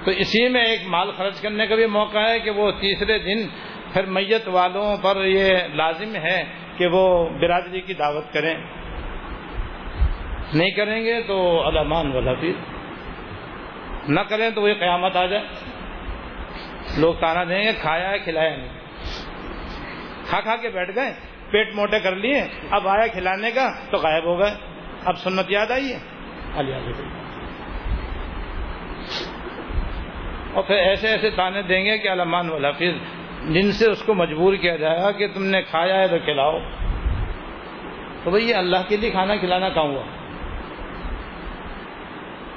[0.05, 3.46] تو اسی میں ایک مال خرچ کرنے کا بھی موقع ہے کہ وہ تیسرے دن
[3.92, 6.38] پھر میت والوں پر یہ لازم ہے
[6.81, 8.55] کہ وہ برادری کی دعوت کریں۔
[10.55, 12.53] نہیں کریں گے تو علامان والا پھر
[14.09, 15.43] نہ کریں تو وہی قیامت آ جائے۔
[16.99, 18.69] لوگ تانا دیں گے، کھایا ہے کھلایا نہیں۔
[20.25, 21.14] کھا کھا کے بیٹھ گئے،
[21.51, 24.55] پیٹ موٹے کر لیے۔ اب آیا کھلانے کا تو غائب ہو گئے۔
[25.05, 25.99] اب سنت یاد آئی ہے۔
[30.53, 34.55] اور پھر ایسے ایسے تانے دیں گے کہ علمان والحفظ جن سے اس کو مجبور
[34.55, 36.59] کیا جائے گا کہ تم نے کھایا ہے تو کھلاؤ۔
[38.24, 40.03] تو بھائی یہ اللہ کے لیے کھانا کھلانا کہاں ہوا؟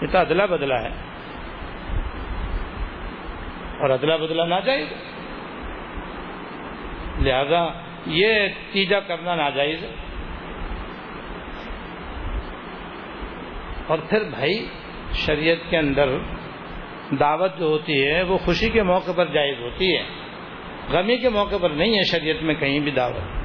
[0.02, 0.90] یہ تو ادلا بدلا ہے۔
[3.80, 4.88] اور ادلا بدلا نہ جائز
[7.22, 7.68] لہذا
[8.06, 9.86] یہ تیجا کرنا ناجائز
[13.88, 14.66] اور پھر بھائی
[15.14, 16.10] شریعت کے اندر
[17.20, 20.23] دعوت جو ہوتی ہے وہ خوشی کے موقع پر جائز ہوتی ہے۔
[20.92, 23.44] غمی کے موقع پر نہیں ہے شریعت میں کہیں بھی دعوت۔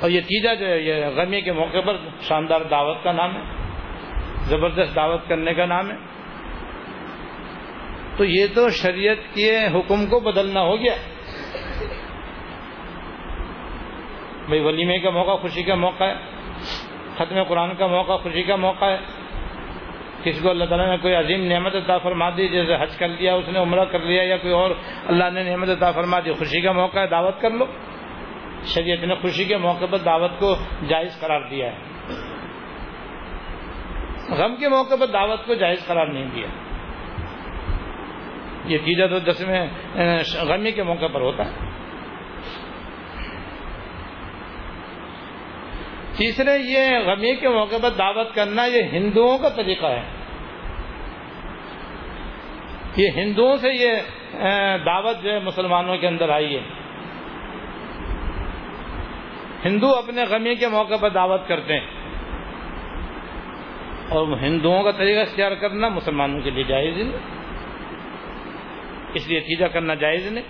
[0.00, 3.42] اور یہ تیجا جو ہے، یہ غمی کے موقع پر شاندار دعوت کا نام ہے۔
[4.38, 5.96] زبردست دعوت کرنے کا نام ہے۔
[8.16, 10.94] تو یہ تو شریعت کے حکم کو بدلنا ہو گیا۔
[14.46, 16.14] بھائی ولیمے کا موقع، خوشی کا موقع ہے۔
[17.14, 18.98] ختم قرآن کا موقع، خوشی کا موقع ہے۔
[20.24, 23.34] کسی کو اللہ تعالیٰ نے کوئی عظیم نعمت عطا فرما دی، جیسے حج کر لیا،
[23.34, 24.70] اس نے عمرہ کر لیا یا کوئی اور
[25.06, 27.66] اللہ نے نعمت عطا فرما دی، خوشی کا موقع ہے، دعوت کر لو۔
[28.64, 30.56] شریعت نے خوشی کے موقع پر دعوت کو
[30.88, 31.76] جائز قرار دیا ہے۔
[34.34, 36.46] غم کے موقع پر دعوت کو جائز قرار نہیں دیا۔
[38.64, 39.66] یہ تیجا تو دس میں
[40.42, 41.70] غمی کے موقع پر ہوتا ہے۔
[46.16, 50.02] تیسرے، یہ غمی کے موقع پر دعوت کرنا یہ ہندوؤں کا طریقہ ہے۔
[52.96, 53.92] یہ ہندوؤں سے یہ
[54.86, 56.62] دعوت جو ہے مسلمانوں کے اندر آئی ہے۔
[59.64, 61.86] ہندو اپنے غمی کے موقع پر دعوت کرتے ہیں۔
[64.08, 67.18] اور ہندوؤں کا طریقہ اختیار کرنا مسلمانوں کے لیے جائز نہیں۔
[69.14, 70.44] اس لیے تیجا کرنا جائز نہیں۔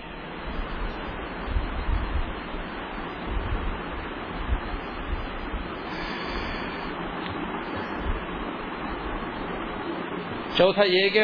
[10.57, 11.23] چوتھا یہ کہ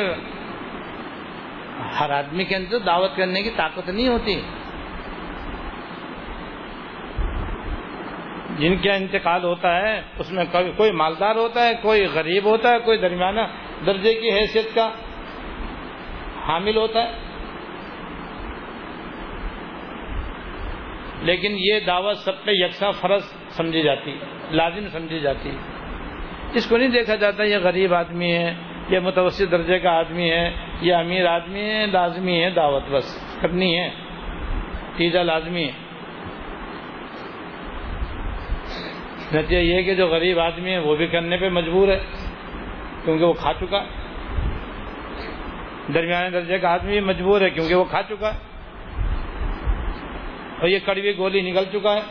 [1.99, 4.41] ہر آدمی کے اندر دعوت کرنے کی طاقت نہیں ہوتی۔
[8.59, 10.45] جن کا انتقال ہوتا ہے، اس میں
[10.77, 13.41] کوئی مالدار ہوتا ہے، کوئی غریب ہوتا ہے، کوئی درمیانہ
[13.85, 14.89] درجے کی حیثیت کا
[16.47, 17.11] حامل ہوتا ہے۔
[21.21, 24.17] لیکن یہ دعوت سب پہ یکساں فرض سمجھی جاتی،
[24.51, 25.51] لازم سمجھی جاتی۔
[26.53, 28.55] اس کو نہیں دیکھا جاتا یہ غریب آدمی ہے۔
[28.91, 33.79] یہ متوسط درجے کا آدمی ہے، یہ امیر آدمی ہے، لازمی ہے دعوت، بس کرنی
[33.79, 33.89] ہے
[34.97, 35.71] تیجا لازمی ہے۔
[39.33, 41.99] نتیجہ یہ کہ جو غریب آدمی ہے وہ بھی کرنے پہ مجبور ہے،
[43.05, 43.83] کیونکہ وہ کھا چکا۔
[45.93, 48.37] درمیانے درجے کا آدمی بھی مجبور ہے کیونکہ وہ کھا چکا۔ ہے
[50.59, 52.01] اور یہ کڑوی گولی نکل چکا ہے،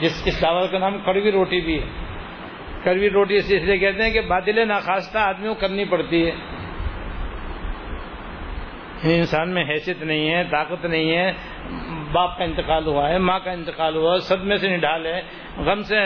[0.00, 2.11] جس، اس دعوت کا نام کڑوی روٹی بھی ہے۔
[2.84, 6.32] کڑوی روٹی اس لیے کہتے ہیں کہ بادل ناخواستہ آدمی کو کرنی پڑتی ہے۔
[9.04, 11.32] یعنی انسان میں حیثیت نہیں ہے، طاقت نہیں ہے،
[12.12, 15.22] باپ کا انتقال ہوا ہے، ماں کا انتقال ہوا ہے صدمے سے نڈال ہے،
[15.56, 15.96] غم سے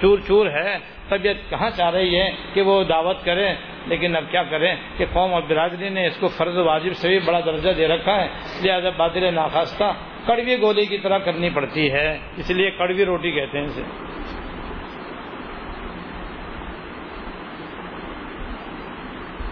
[0.00, 3.54] چور چور ہے، طبیعت کہاں چاہ رہی ہے کہ وہ دعوت کرے،
[3.86, 7.18] لیکن اب کیا کریں کہ قوم اور برادری نے اس کو فرض واجب سے بھی
[7.18, 8.28] بڑا درجہ دے رکھا ہے۔
[8.64, 9.92] لہٰذا بادل ناخواستہ
[10.26, 13.82] کڑوی گولی کی طرح کرنی پڑتی ہے۔ اس لیے کڑوی روٹی کہتے ہیں اسے۔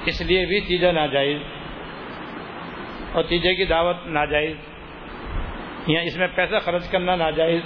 [0.07, 1.40] اس لیے بھی تیجا ناجائز
[3.12, 4.57] اور تیجے کی دعوت ناجائز
[5.87, 7.62] یا اس میں پیسہ خرچ کرنا ناجائز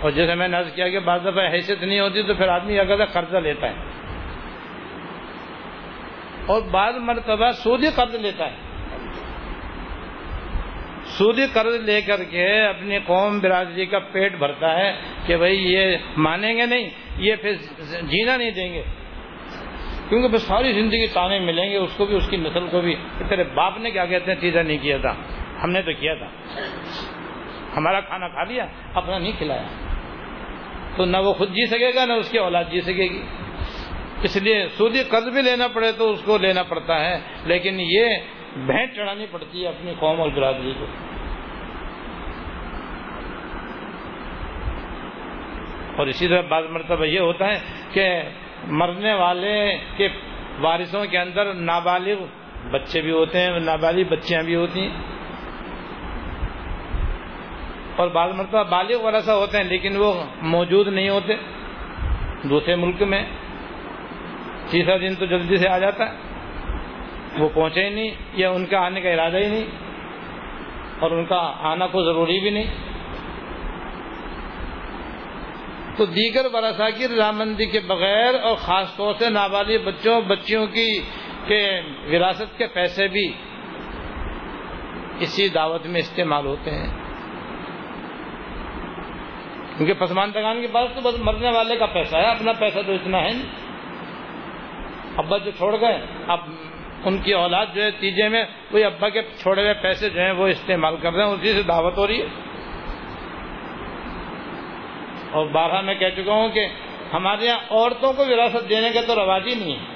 [0.00, 2.78] اور جیسے میں نے عرض کیا کہ بعض دفعہ حیثیت نہیں ہوتی تو پھر آدمی
[2.78, 3.92] اگر قرضہ لیتا ہے
[6.46, 8.63] اور بعض مرتبہ سودی قرض لیتا ہے
[11.18, 14.92] سودی قرض لے کر کے اپنی قوم برادری کا پیٹ بھرتا ہے
[15.26, 17.52] کہ بھائی یہ مانیں گے نہیں، یہ پھر
[18.02, 18.82] جینا نہیں دیں گے۔
[20.08, 22.94] کیونکہ بس ساری زندگی تانے ملیں گے، اس کو بھی، اس کی نسل کو بھی۔
[23.28, 25.14] تیرے باپ نے کیا کہتے ہیں؟ تیزا نہیں کیا تھا۔
[25.62, 26.26] ہم نے تو کیا تھا۔
[27.76, 29.62] ہمارا کھانا کھا لیا، اپنا نہیں کھلایا۔
[30.96, 33.22] تو نہ وہ خود جی سکے گا، نہ اس کی اولاد جی سکے گی۔
[34.22, 38.04] اس لیے سودی قرض بھی لینا پڑے تو اس کو لینا پڑتا ہے۔ لیکن یہ
[38.56, 40.86] بھینٹ چڑھانی پڑتی ہے اپنی قوم اور برادری کو۔
[45.96, 47.60] اور اسی طرح بعض مرتبہ یہ ہوتا ہے
[47.92, 48.22] کہ
[48.66, 50.08] مرنے والے کے
[50.60, 52.24] وارثوں کے اندر نابالغ
[52.70, 55.00] بچے بھی ہوتے ہیں، نابالغ بچیاں بھی ہوتی ہیں۔
[57.96, 60.12] اور بعض مرتبہ بالغ ورثہ ہوتے ہیں لیکن وہ
[60.42, 61.36] موجود نہیں ہوتے،
[62.42, 63.22] دوسرے ملک میں۔
[64.70, 66.33] تیسرا دن تو جلدی سے آ جاتا ہے۔
[67.38, 69.64] وہ پہنچے ہی نہیں، یا ان کا آنے کا ارادہ ہی نہیں،
[70.98, 72.66] اور ان کا آنا کو ضروری بھی نہیں۔
[75.96, 81.00] تو دیگر برسا کی رضامندی کے بغیر اور خاص طور سے نابالغ بچوں، بچیوں کی،
[81.46, 83.32] کے وراثت کے پیسے بھی
[85.20, 87.04] اسی دعوت میں استعمال ہوتے ہیں۔
[89.76, 93.18] کیونکہ پسماندگان کے پاس تو بس مرنے والے کا پیسہ ہے، اپنا پیسہ تو اتنا
[93.18, 93.64] ہے۔ نہیں
[95.16, 96.40] ابا جو چھوڑ گئے، اب
[97.04, 100.32] ان کی اولاد جو ہے تیجے میں وہی ابا کے چھوڑے ہوئے پیسے جو ہیں
[100.32, 102.26] وہ استعمال کر رہے ہیں، اسی سے دعوت ہو رہی ہے۔
[105.30, 106.66] اور بارہ میں کہہ چکا ہوں کہ
[107.12, 109.94] ہمارے یہاں عورتوں کو وراثت دینے کا تو رواج ہی نہیں ہے۔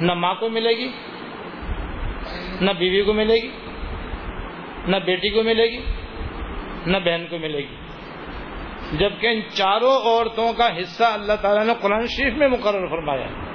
[0.00, 0.88] نہ ماں کو ملے گی،
[2.60, 3.50] نہ بیوی کو ملے گی،
[4.86, 5.80] نہ بیٹی کو ملے گی،
[6.86, 7.76] نہ بہن کو ملے گی۔
[8.92, 13.49] جبکہ ان چاروں عورتوں کا حصہ اللہ تعالیٰ نے قرآن شریف میں مقرر فرمایا ہے۔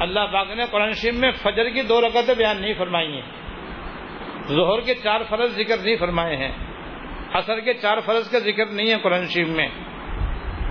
[0.00, 3.22] اللہ پاک نے قرآن شریف میں فجر کی دو رکعتیں بیان نہیں فرمائی ہیں۔
[4.48, 6.52] ظہر کے چار فرض ذکر نہیں فرمائے ہیں۔
[7.32, 9.68] عصر کے چار فرض کا ذکر نہیں ہے قرآن شریف میں۔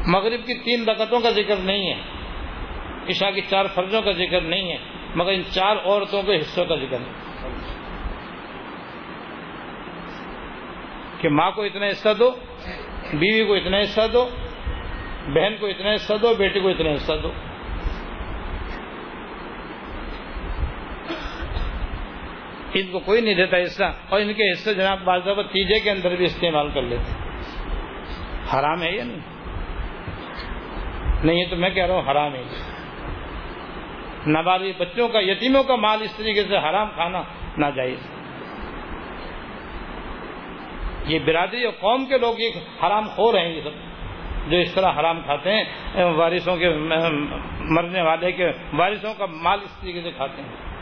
[0.07, 2.01] مغرب کی تین رکعتوں کا ذکر نہیں ہے۔
[3.09, 4.77] عشاء کی چار فرضوں کا ذکر نہیں ہے۔
[5.15, 7.11] مگر ان چار عورتوں کے حصوں کا ذکر ہے۔
[11.21, 12.31] کہ ماں کو اتنا حصہ دو،
[13.13, 14.29] بیوی کو اتنا حصہ دو،
[15.27, 17.31] بہن کو اتنا حصہ دو، بیٹی کو اتنا حصہ دو۔
[22.75, 26.15] ان کو کوئی نہیں دیتا حصہ، اور ان کے حصے جناب بعض تیجے کے اندر
[26.15, 27.11] بھی استعمال کر لیتے
[28.53, 29.23] حرام ہے یا نہیں؟
[31.23, 32.43] نہیں تو میں کہہ رہا ہوں حرام ہے۔
[34.27, 37.21] نابالغ بچوں کا، یتیموں کا مال اس طریقے سے حرام کھانا
[37.57, 38.01] ناجائز۔
[41.07, 42.49] یہ برادری اور قوم کے لوگ یہ
[42.83, 45.65] حرام خور ہیں، یہ سب جو اس طرح حرام کھاتے ہیں،
[46.17, 46.69] وارثوں کے
[47.75, 50.73] مرنے والے کے وارثوں کا مال اس طریقے سے کھاتے ہیں۔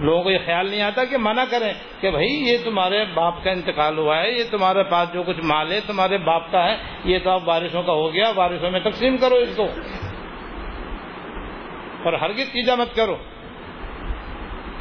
[0.00, 3.50] لوگوں کو یہ خیال نہیں آتا کہ منع کریں کہ بھائی یہ تمہارے باپ کا
[3.50, 7.18] انتقال ہوا ہے، یہ تمہارے پاس جو کچھ مال ہے، تمہارے باپ کا ہے، یہ
[7.24, 9.64] تو اب بارشوں کا ہو گیا، بارشوں میں تقسیم کرو اس کو۔
[12.04, 13.16] اور ہرگز تیجا مت کرو۔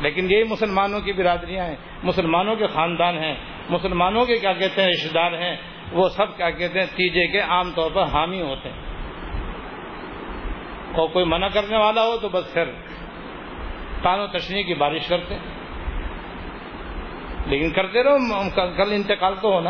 [0.01, 3.35] لیکن یہی مسلمانوں کی برادریاں ہیں، مسلمانوں کے خاندان ہیں،
[3.69, 5.57] مسلمانوں کے کیا کہتے ہیں رشتے دار ہیں،
[5.91, 8.89] وہ سب کیا کہتے ہیں، تیجے کے عام طور پر حامی ہوتے ہیں۔
[10.95, 12.65] اور کوئی منع کرنے والا ہو تو بس پھر
[14.03, 15.37] تان و تشنی کی بارش کرتے
[17.45, 19.69] لیکن کرتے رہو کل انتقال تو ہونا۔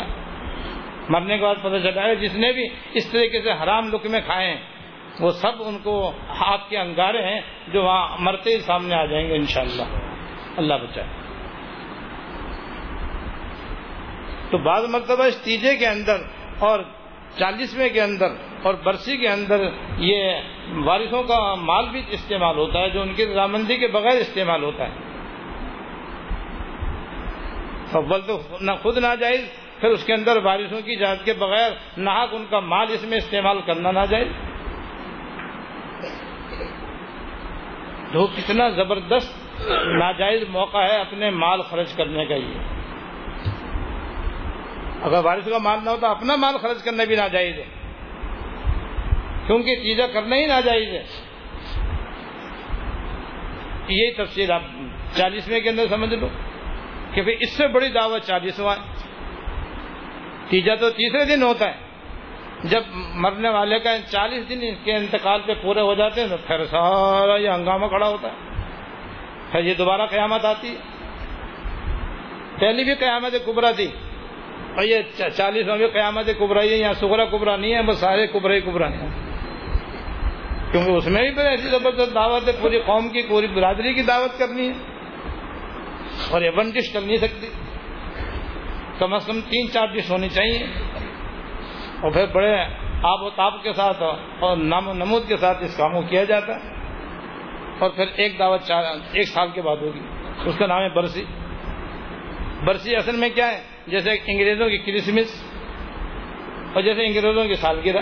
[1.09, 4.49] مرنے کے بعد پتہ چلا ہے، جس نے بھی اس طریقے سے حرام لقمے کھائے
[4.49, 4.61] ہیں،
[5.19, 7.41] وہ سب ان کو ہاتھ کے انگارے ہیں
[7.73, 9.83] جو وہاں مرتے ہی سامنے آ جائیں گے انشاءاللہ۔
[10.57, 11.07] اللہ بچائے۔
[14.51, 16.17] تو بعض مرتبہ اس تیجے کے اندر
[16.59, 16.79] اور
[17.37, 18.27] چالیسویں کے اندر
[18.63, 20.33] اور برسی کے اندر یہ
[20.73, 24.83] وارثوں کا مال بھی استعمال ہوتا ہے جو ان کی رضامندی کے بغیر استعمال ہوتا
[24.83, 24.93] ہے۔
[27.93, 32.29] اول تو نہ خود ناجائز، پھر اس کے اندر وارثوں کی اجازت کے بغیر ناحق
[32.31, 34.27] ان کا مال اس میں استعمال کرنا ناجائز۔
[38.13, 42.58] جو کتنا زبردست ناجائز موقع ہے اپنے مال خرچ کرنے کا یہ۔
[45.02, 47.79] اگر وارث کا مال نہ ہو تو اپنا مال خرچ کرنا بھی ناجائز ہے۔
[49.50, 51.04] کیونکہ چیزیں کرنا ہی ناجائز ہے۔
[53.87, 54.62] یہی تفصیل آپ
[55.15, 56.27] چالیسویں کے اندر سمجھ لو
[57.13, 58.75] کہ پھر اس سے بڑی دعوت چالیسواں
[60.50, 61.73] تیجا تو تیسرے دن ہوتا ہے۔
[62.63, 66.37] جب مرنے والے کا چالیس دن اس کے انتقال پہ پورے ہو جاتے ہیں تو
[66.37, 68.62] پھر سارا یہ ہنگامہ کھڑا ہوتا ہے۔
[69.52, 70.75] پھر یہ دوبارہ قیامت آتی ہے۔
[72.60, 73.87] پہلی بھی قیامت کبرا تھی۔
[74.75, 74.97] اور یہ
[75.37, 79.29] چالیس میں قیامت کبرا ہے۔ یہاں سکرا کبرا نہیں ہے، بس سارے کبرے کبرا ہیں۔
[80.71, 84.01] کیونکہ اس میں بھی پھر ایسی زبردست دعوت ہے پوری قوم کی، پوری برادری کی
[84.01, 84.73] دعوت کرنی ہے
[86.31, 87.47] اور یہ ون ڈش کر نہیں سکتی۔
[88.99, 90.67] کم از کم تین چار ڈش ہونی چاہیے۔
[92.01, 92.55] اور پھر بڑے
[93.03, 94.03] آب و تاب کے ساتھ
[94.39, 96.69] اور نام و نمود کے ساتھ اس کام کو کیا جاتا ہے۔
[97.79, 99.99] اور پھر ایک دعوت چار، ایک سال کے بعد ہوگی۔
[100.45, 101.25] اس کا نام ہے برسی۔
[102.65, 105.43] برسی اصل میں کیا ہے؟ جیسے انگریزوں کی کرسمس
[106.73, 108.01] اور جیسے انگریزوں کی سالگرہ۔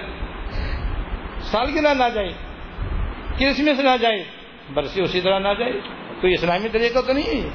[1.40, 2.47] سالگرہ نہ جائے
[3.40, 4.24] کرسمس نہ جائے؟
[4.74, 5.74] برسی اسی طرح نہ جائے۔
[6.22, 7.50] کوئی اسلامی طریقہ تو نہیں ہے۔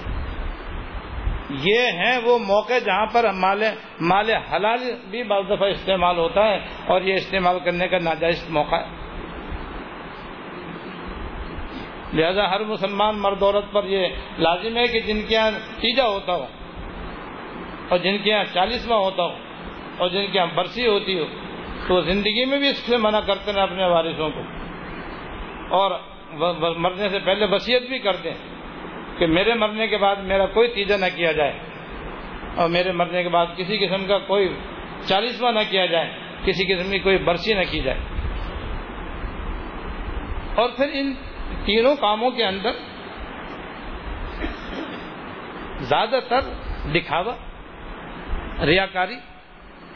[1.51, 3.63] یہ ہیں وہ موقع جہاں پر مال
[4.01, 4.79] مال حلال
[5.11, 6.57] بھی بعض دفعہ استعمال ہوتا ہے
[6.87, 9.03] اور یہ استعمال کرنے کا ناجائز موقع ہے۔
[12.13, 14.09] لہذا ہر مسلمان مرد عورت پر یہ
[14.39, 16.47] لازم ہے کہ جن کے یہاں تیجا ہوتا ہو
[17.89, 19.33] اور جن کے یہاں چالیسواں ہوتا ہو
[19.99, 21.25] اور جن کے یہاں برسی ہوتی ہو
[21.89, 24.62] تو زندگی میں بھی اس سے منع کرتے ہیں اپنے وارثوں کو۔
[25.73, 25.91] اور
[26.77, 28.39] مرنے سے پہلے وصیت بھی کرتے ہیں
[29.19, 31.59] کہ میرے مرنے کے بعد میرا کوئی تیجا نہ کیا جائے
[32.57, 34.57] اور میرے مرنے کے بعد کسی قسم کا کوئی
[35.09, 36.11] چالیسواں نہ کیا جائے،
[36.45, 37.99] کسی قسم کی کوئی برسی نہ کی جائے۔
[40.55, 41.15] اور پھر ان
[41.65, 42.71] تینوں کاموں کے اندر
[45.79, 46.41] زیادہ تر
[46.95, 47.35] دکھاوا،
[48.67, 49.17] ریاکاری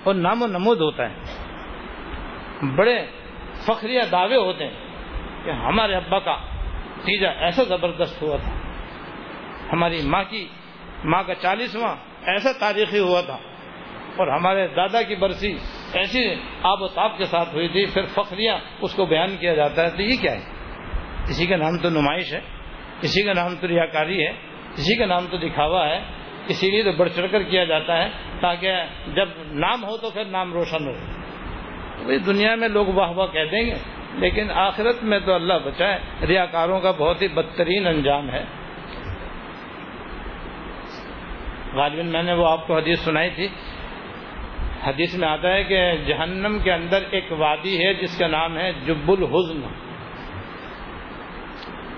[0.05, 1.17] اور نام و نمود ہوتا ہے۔
[2.77, 3.07] بڑے
[3.67, 4.86] فخریہ دعوے ہوتے ہیں۔
[5.47, 6.37] کہ ہمارے ابا کا
[7.05, 8.51] تیجا ایسا زبردست ہوا تھا۔
[9.73, 10.49] ہماری ماں کی
[11.05, 13.39] ماں کا چالیسواں ایسا تاریخی ہوا تھا۔
[14.17, 15.59] اور ہمارے دادا کی برسی
[15.93, 19.85] ایسی آب و تاب کے ساتھ ہوئی تھی، پھر فخریاں اس کو بیان کیا جاتا
[19.85, 20.41] ہے تو یہ کیا ہے؟
[21.29, 22.41] کسی کا نام تو نمائش ہے
[23.01, 24.33] کسی کا نام تو ریاکاری ہے
[24.73, 26.01] کسی کا نام تو دکھاوا ہے،
[26.49, 28.75] اسی لیے تو بڑھ چڑھ کر کیا جاتا ہے تاکہ
[29.15, 30.93] جب نام ہو تو پھر نام روشن ہو۔
[32.27, 36.81] دنیا میں لوگ واہ واہ کہہ دیں گے۔ لیکن آخرت میں تو اللہ بچائے، ریاکاروں
[36.81, 38.45] کا بہت ہی بدترین انجام ہے۔
[41.73, 43.49] غالباً میں نے وہ آپ کو حدیث سنائی تھی۔
[44.87, 48.73] حدیث میں آتا ہے کہ جہنم کے اندر ایک وادی ہے جس کا نام ہے
[48.85, 49.61] جب الحزن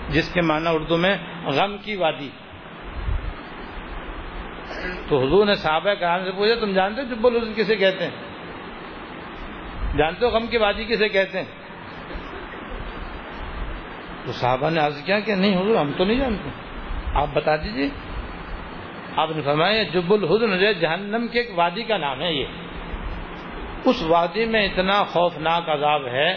[0.09, 2.29] جس کے معنی اردو میں غم کی وادی۔
[5.09, 8.11] تو حضور نے صحابہ کرام سے پوچھا، تم جانتے ہو جب الحزن کسے کہتے ہیں؟
[9.97, 11.68] جانتے ہو غم کی وادی کسے کہتے ہیں؟
[14.29, 16.49] تو صحابہ نے عرض کیا کہ نہیں حضور، ہم تو نہیں جانتے۔
[17.15, 17.89] آپ بتا دیجیے
[19.17, 22.45] آپ نے فرمایا جب الحزن جو جہنم کے ایک وادی کا نام ہے یہ۔
[23.85, 26.33] اس وادی میں اتنا خوفناک عذاب ہے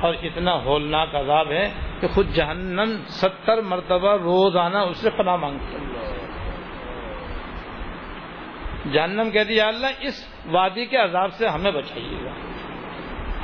[0.00, 1.68] اور اتنا ہولناک عذاب ہے
[2.00, 5.76] کہ خود جہنم ستر مرتبہ روزانہ اس سے پناہ مانگتا
[8.92, 12.30] جہنم کہتی ہے اللہ، اس وادی کے عذاب سے ہمیں بچائیے گا۔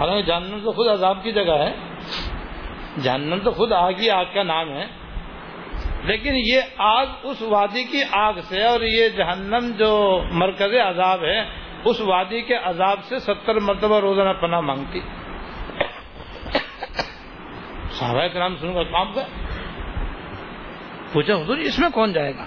[0.00, 1.95] حالانکہ جہنم تو خود عذاب کی جگہ ہے۔
[3.02, 4.86] جہنم تو خود آگ ہی آگ کا نام ہے۔
[6.04, 11.40] لیکن یہ آگ اس وادی کی آگ سے اور یہ جہنم جو مرکز عذاب ہے،
[11.84, 15.00] اس وادی کے عذاب سے ستر مرتبہ روزانہ پناہ مانگتی۔
[17.90, 19.22] صحابہ کے نام سن کر کام کر۔
[21.12, 22.44] پوچھا، حضور، اس میں کون جائے گا؟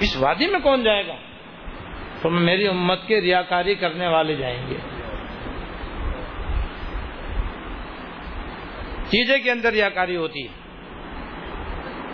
[0.00, 1.14] اس وادی میں کون جائے گا؟
[2.22, 4.95] تو میری امت کے ریاکاری کرنے والے جائیں گے۔
[9.08, 10.48] چیزیں کے اندر ریاکاری ہوتی ہے۔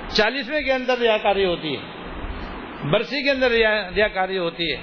[0.09, 1.81] چالیسویں کے اندر ریاکاری ہوتی ہے۔
[2.91, 3.51] برسی کے اندر
[3.97, 4.77] ریاکاری ہوتی ہے۔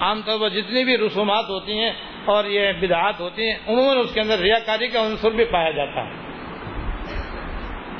[0.00, 1.92] عام طور پر جتنی بھی رسومات ہوتی ہیں
[2.24, 6.04] اور یہ بدعات ہوتی ہیں، عموماً اس کے اندر ریاکاری کا عنصر بھی پایا جاتا
[6.04, 6.12] ہے۔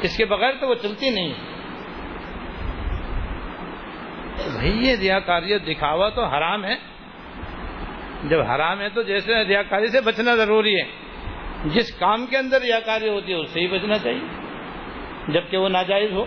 [0.03, 1.35] اس کے بغیر تو وہ چلتی نہیں
[4.53, 6.77] بھائی، یہ ریاکاری دکھاوا تو حرام ہے۔
[8.25, 10.85] جب حرام ہے تو جیسے ریاکاری سے بچنا ضروری ہے۔
[11.65, 14.21] جس کام کے اندر ریاکاری ہوتی ہے، اس سے ہی بچنا چاہیے،
[15.29, 16.25] جبکہ وہ ناجائز ہو۔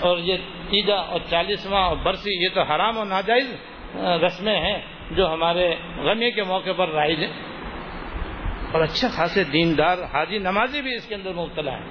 [0.00, 0.36] اور یہ
[0.70, 3.54] تیجا اور چالیسواں اور برسی، یہ تو حرام اور ناجائز
[3.94, 4.78] رسمیں ہیں
[5.10, 7.32] جو ہمارے غمی کے موقع پر رائج ہیں۔
[8.72, 11.84] اور اچھے خاصے دیندار حاجی نمازی بھی اس کے اندر مبتلا ہے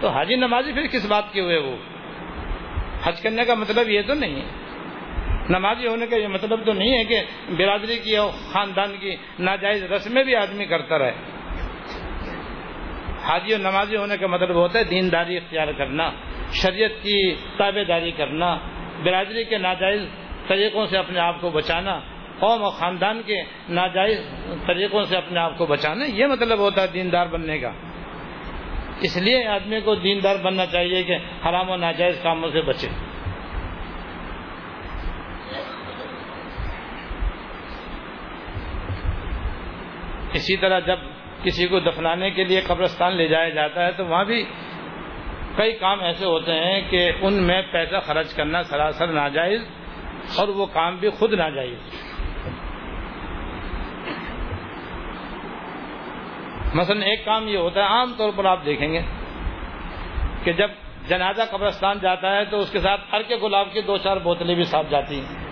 [0.00, 1.76] تو حاجی نمازی پھر کس بات کے ہوئے وہ؟
[3.02, 4.67] حج کرنے کا مطلب یہ تو نہیں ہے۔
[5.50, 7.20] نمازی ہونے کا یہ مطلب تو نہیں ہے کہ
[7.56, 11.12] برادری کی اور خاندان کی ناجائز رسمیں بھی آدمی کرتا رہے۔
[13.22, 16.10] حاجی اور نمازی ہونے کا مطلب ہوتا ہے دینداری اختیار کرنا،
[16.52, 18.58] شریعت کی تابے داری کرنا،
[19.04, 20.02] برادری کے ناجائز
[20.48, 22.00] طریقوں سے اپنے آپ کو بچانا،
[22.38, 24.20] قوم اور خاندان کے ناجائز
[24.66, 27.70] طریقوں سے اپنے آپ کو بچانا، یہ مطلب ہوتا ہے دیندار بننے کا۔
[29.00, 31.16] اس لیے آدمی کو دیندار بننا چاہیے کہ
[31.48, 33.07] حرام و ناجائز کاموں سے بچے۔
[40.32, 40.98] اسی طرح جب
[41.42, 44.44] کسی کو دفنانے کے لیے قبرستان لے جایا جاتا ہے تو وہاں بھی
[45.56, 49.60] کئی کام ایسے ہوتے ہیں کہ ان میں پیسہ خرچ کرنا سراسر ناجائز
[50.36, 51.78] اور وہ کام بھی خود ناجائز۔
[56.74, 59.00] مثلا ایک کام یہ ہوتا ہے، عام طور پر آپ دیکھیں گے
[60.44, 60.70] کہ جب
[61.08, 64.54] جنازہ قبرستان جاتا ہے تو اس کے ساتھ ہر کے گلاب کی دو چار بوتلیں
[64.54, 65.47] بھی ساتھ جاتی ہیں۔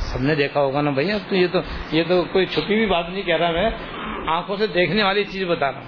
[0.00, 1.58] سب نے دیکھا ہوگا نا بھائی، اب تو یہ تو
[1.92, 3.70] یہ تو کوئی چھپی ہوئی بات نہیں کہہ رہا میں۔
[4.28, 5.86] آنکھوں سے دیکھنے والی چیز بتا رہا ہوں۔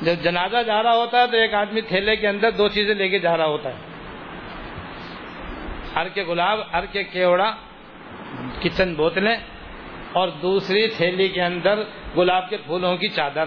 [0.00, 3.08] جب جنازہ جا رہا ہوتا ہے تو ایک آدمی تھیلے کے اندر دو چیزیں لے
[3.08, 3.74] کے جا رہا ہوتا ہے۔
[5.96, 7.52] ہر کے گلاب، ہر کے کیوڑا،
[8.62, 9.36] کچن بوتلیں
[10.12, 11.82] اور دوسری تھیلی کے اندر
[12.16, 13.44] گلاب کے پھولوں کی چادر۔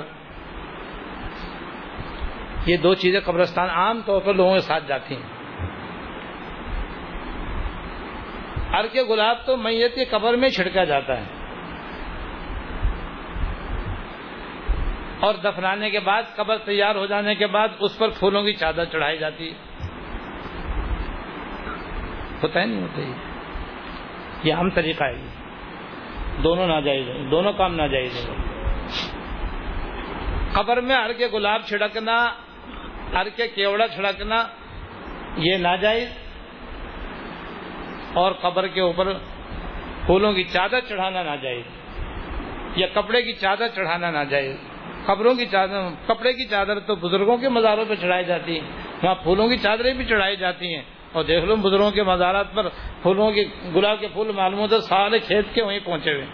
[2.66, 5.30] یہ دو چیزیں قبرستان عام طور پر لوگوں کے ساتھ جاتی ہیں۔
[8.74, 11.24] ہر کے گلاب تو میت کی قبر میں چھڑکا جاتا ہے۔
[15.19, 18.86] اور دفنانے کے بعد، قبر تیار ہو جانے کے بعد اس پر پھولوں کی چادر
[18.86, 19.53] چڑھائی جاتی۔ ہے
[22.43, 23.13] ہوتا ہے نہیں ہوتا یہ؟
[24.43, 28.36] یہ عام طریقہ ہے۔ یہ دونوں ناجائز ہے دونوں کام ناجائز ہے
[30.53, 32.34] قبر میں ہر کے گلاب چھڑکنا،
[33.13, 34.47] ہر کے کیوڑا چھڑکنا،
[35.38, 36.30] یہ ناجائز۔
[38.14, 39.14] اور قبر کے اوپر
[40.05, 41.64] پھولوں کی چادر چڑھانا نہ ناجائز
[42.76, 44.55] یا کپڑے کی چادر چڑھانا نہ ناجائز
[45.05, 48.68] قبروں کی چادر کپڑے کی چادر تو بزرگوں کے مزاروں پہ چڑھائی جاتی ہیں۔
[49.03, 50.82] وہاں پھولوں کی چادریں بھی چڑھائی جاتی ہیں۔
[51.12, 52.70] اور دیکھ لو بزرگوں کے مزارات پر
[53.01, 53.43] پھولوں کے
[53.76, 56.26] گلاب کے پھول معلوم ہوتے سارے کھیت کے وہیں پہنچے ہوئے۔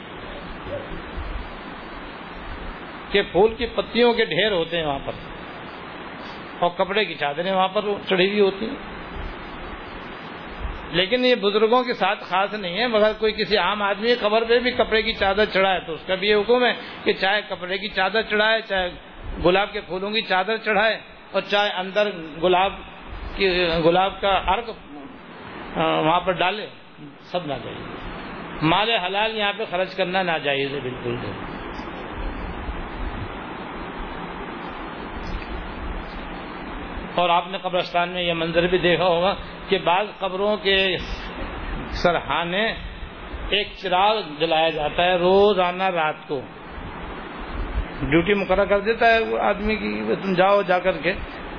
[3.11, 5.11] کہ پھول کی پتیوں کے ڈھیر ہوتے ہیں وہاں پر۔
[6.59, 8.96] اور کپڑے کی چادریں وہاں پر چڑھی ہوئی ہوتی ہیں۔
[10.91, 14.59] لیکن یہ بزرگوں کے ساتھ خاص نہیں ہے، مگر کوئی کسی عام آدمی قبر پہ
[14.59, 16.73] بھی کپڑے کی چادر چڑھائے تو اس کا بھی یہ حکم ہے
[17.03, 18.89] کہ چاہے کپڑے کی چادر چڑھائے، چاہے
[19.45, 20.97] گلاب کے پھولوں کی چادر چڑھائے
[21.31, 22.09] اور چاہے اندر
[22.43, 22.73] گلاب
[23.35, 23.47] کی،
[23.85, 24.69] گلاب کا ارک
[25.75, 26.67] وہاں پر ڈالے،
[27.31, 31.15] سب نہ چاہیے مال حلال یہاں پہ خرچ کرنا ناجائز ہے، بالکل
[37.17, 39.35] اور آپ نے قبرستان میں یہ منظر بھی دیکھا ہوگا
[39.67, 40.97] کہ بعض قبروں کے
[41.91, 42.73] سرحانے
[43.49, 46.41] ایک چراغ جلایا جاتا ہے روز آنا رات کو۔
[48.01, 51.13] ڈیوٹی مقرر کر دیتا ہے وہ آدمی کی تم جاؤ جا کر کے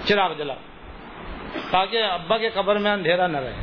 [0.05, 0.55] چراغ جلا
[1.71, 3.55] تاکہ ابا کے قبر میں اندھیرا نہ رہے۔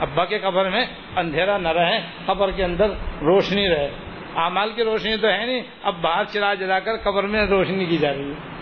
[0.00, 0.86] ابا کے قبر میں
[1.16, 2.88] اندھیرا نہ رہے، قبر کے اندر
[3.20, 3.90] روشنی رہے۔
[4.36, 7.98] اعمال کی روشنی تو ہے نہیں، اب باہر چراغ جلا کر قبر میں روشنی کی
[7.98, 8.55] جا رہی ہے۔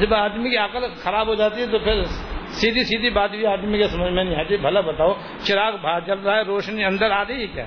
[0.00, 2.04] جب آدمی کی عقل خراب ہو جاتی ہے تو پھر
[2.46, 6.18] سیدھی سیدھی بات بھی آدمی کے سمجھ میں نہیں آتی۔ بھلا بتاؤ، چراغ باہر جل
[6.18, 7.64] رہا ہے، روشنی اندر آ رہی ہے کیا؟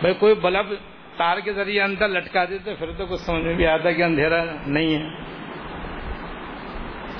[0.00, 0.66] بھائی کوئی بلب
[1.16, 4.02] تار کے ذریعے اندر لٹکا دے تو پھر تو کچھ سمجھ میں بھی آتا کہ
[4.02, 5.08] اندھیرا نہیں ہے۔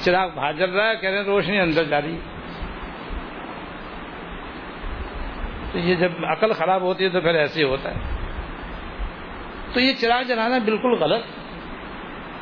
[0.04, 2.18] چراغ باہر جل رہا ہے، کہہ رہے ہیں روشنی اندر جا رہی
[5.72, 8.00] تو یہ جب عقل خراب ہوتی ہے تو پھر ایسے ہی ہوتا ہے۔
[9.72, 11.37] تو یہ چراغ جلانا بالکل غلط۔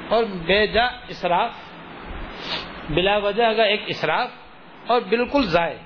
[0.09, 1.51] اور بے جا اسراف،
[2.91, 4.29] بلا وجہ اگر ایک اسراف
[4.87, 5.77] اور بالکل ضائع۔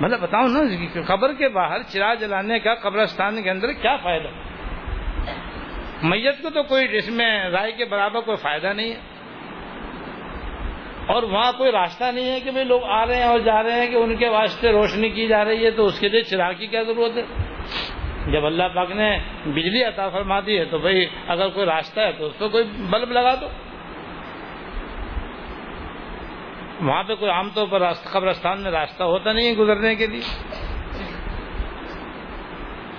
[0.00, 4.28] مطلب بتاؤ نا قبر کے باہر چراغ جلانے کا قبرستان کے اندر کیا فائدہ؟
[6.02, 9.00] میت کو تو کوئی اس میں رائے کے برابر کوئی فائدہ نہیں ہے۔
[11.06, 13.80] اور وہاں کوئی راستہ نہیں ہے کہ بھائی لوگ آ رہے ہیں اور جا رہے
[13.80, 16.54] ہیں کہ ان کے واسطے روشنی کی جا رہی ہے تو اس کے لیے چراغ
[16.54, 17.22] کی کیا ضرورت ہے؟
[18.32, 22.12] جب اللہ پاک نے بجلی عطا فرما دی ہے تو بھائی اگر کوئی راستہ ہے
[22.12, 23.48] تو اس پہ کوئی بلب لگا دو۔
[26.80, 30.54] وہاں پہ کوئی عام طور پر قبرستان میں راستہ ہوتا نہیں ہے گزرنے کے لیے۔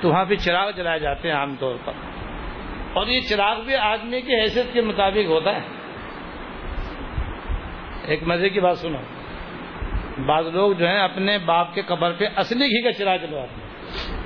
[0.01, 1.93] تو وہاں پہ چراغ جلائے جاتے ہیں عام طور پر۔
[2.93, 5.61] اور یہ چراغ بھی آدمی کی حیثیت کے مطابق ہوتا ہے۔
[8.05, 8.97] ایک مزے کی بات سنو۔
[10.25, 14.20] بعض لوگ جو ہیں اپنے باپ کے قبر پہ اصلی گھی کا چراغ جلواتے ہیں۔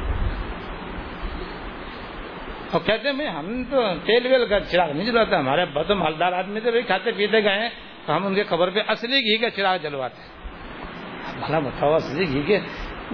[2.71, 6.31] اور کہتے ہیں ہم تو تیل ویل کا چراغ نہیں جلواتے ہمارے ابا تو مالدار
[6.33, 7.69] آدمی تھے کھاتے پیتے گئے ہیں،
[8.05, 12.25] تو ہم ان کے قبر پہ اصلی گھی کا چراغ جلواتے ہیں۔ بھلا بتاؤ، اصلی
[12.27, 12.59] گھی کے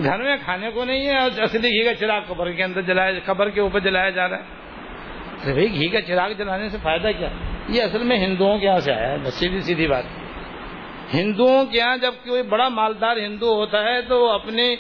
[0.03, 3.19] گھر میں کھانے کو نہیں ہے، اور اصلی گھی کا چراغ قبر کے اندر جلایا
[3.25, 7.29] قبر کے اوپر جلایا جا رہا ہے۔ بھائی گھی کا چراغ جلانے سے فائدہ کیا؟
[7.69, 10.03] یہ اصل میں ہندوؤں کے یہاں سے آیا ہے سیدھی سیدھی بات۔
[11.13, 14.75] ہندوؤں کے یہاں جب کوئی بڑا مالدار ہندو ہوتا ہے، تو اپنے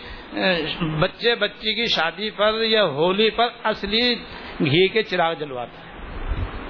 [0.99, 4.15] بچے بچی کی شادی پر یا ہولی پر اصلی
[4.65, 5.91] گھی کے چراغ جلواتا ہے۔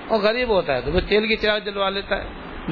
[0.08, 2.24] اور غریب ہوتا ہے تو وہ تیل کے چراغ جلوا لیتا ہے۔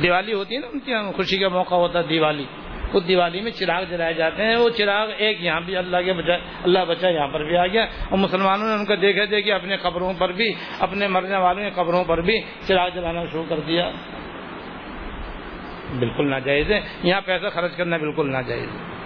[0.03, 2.45] دیوالی ہوتی ہے نا، ان کی خوشی کا موقع ہوتا ہے دیوالی۔
[2.93, 6.39] اس دیوالی میں چراغ جلائے جاتے ہیں، وہ چراغ ایک یہاں بھی اللہ کے بچائے
[6.63, 10.13] اللہ بچا یہاں پر بھی آ گیا۔ اور مسلمانوں نے ان کو دیکھے اپنے قبروں
[10.17, 13.91] پر بھی، اپنے مرنے والوں کی قبروں پر بھی چراغ جلانا شروع کر دیا۔
[15.99, 18.98] بالکل ناجائز ہے۔ یہاں پیسہ خرچ کرنا بالکل ناجائز ہے۔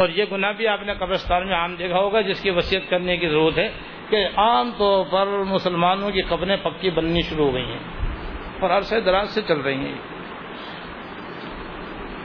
[0.00, 3.16] اور یہ گناہ بھی آپ نے قبرستان میں عام دیکھا ہوگا، جس کی وصیت کرنے
[3.16, 3.68] کی ضرورت ہے
[4.08, 7.78] کہ عام طور پر مسلمانوں کی قبریں پکی بننی شروع ہو گئی ہیں
[8.60, 9.94] اور عرصے دراز سے چل رہی ہیں۔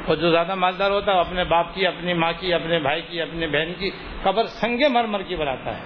[0.06, 3.22] اور جو زیادہ مالدار ہوتا ہے اپنے باپ کی، اپنی ماں کی، اپنے بھائی کی
[3.22, 3.90] اپنے بہن کی
[4.24, 5.84] قبر سنگے مر مر کی بناتا ہے۔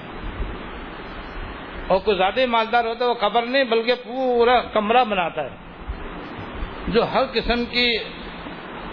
[1.88, 5.56] اور کوئی زیادہ مالدار ہوتا ہے، وہ قبر نہیں، بلکہ پورا کمرہ بناتا ہے۔
[6.88, 7.98] جو ہر قسم کی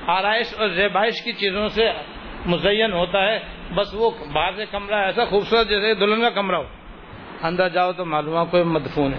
[0.07, 1.91] آرائش اور زیبائش کی چیزوں سے
[2.47, 3.39] مزین ہوتا ہے،
[3.75, 6.65] بس وہ باہر سے کمرہ ایسا خوبصورت جیسے دلہن کا کمرہ ہو۔
[7.43, 9.19] اندر جاؤ تو معلوم کوئی مدفون ہے۔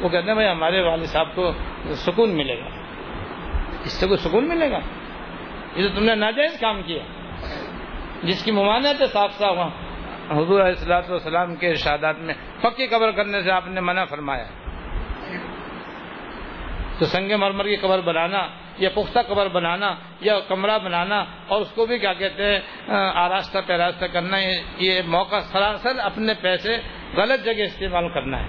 [0.00, 1.52] وہ کہتے ہیں، بھائی ہمارے والد صاحب کو
[1.90, 2.64] سکون ملے گا۔
[3.84, 4.78] اس سے کوئی سکون ملے گا؟
[5.76, 7.02] یہ تو تم نے ناجائز کام کیا۔
[8.22, 9.70] جس کی ممانعت ہے صاف صاف وہاں
[10.30, 14.44] حضور السلاۃ والسلام کے ارشادات میں پکی قبر کرنے سے آپ نے منع فرمایا۔
[16.98, 18.48] تو سنگ مرمر کی قبر بنانا
[18.78, 22.60] یا پختہ قبر بنانا یا کمرہ بنانا اور اس کو بھی کیا کہتے ہیں
[23.14, 24.36] آراستہ پیراستہ کرنا،
[24.78, 26.76] یہ موقع سراسر اپنے پیسے
[27.16, 28.48] غلط جگہ استعمال کرنا ہے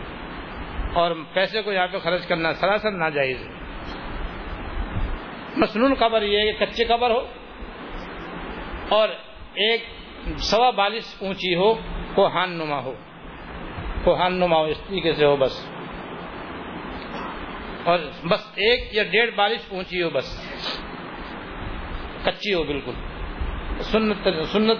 [0.94, 3.54] اور پیسے کو یہاں پہ خرچ کرنا سراسر ناجائز ہے۔
[5.58, 7.26] مصنون قبر یہ ہے کہ کچی قبر ہو
[8.90, 9.10] اور
[9.54, 9.86] ایک
[10.38, 11.74] سوا بالش اونچی ہو،
[12.16, 12.94] کوہان نما ہو۔
[14.04, 15.75] کوہان نما ہو، اس طریقے سے ہو بس۔
[17.86, 20.58] اور بس ایک یا ڈیڑھ بالش اونچی ہو بس۔
[22.26, 22.92] کچی ہو بالکل۔
[23.80, 24.78] سنت سنت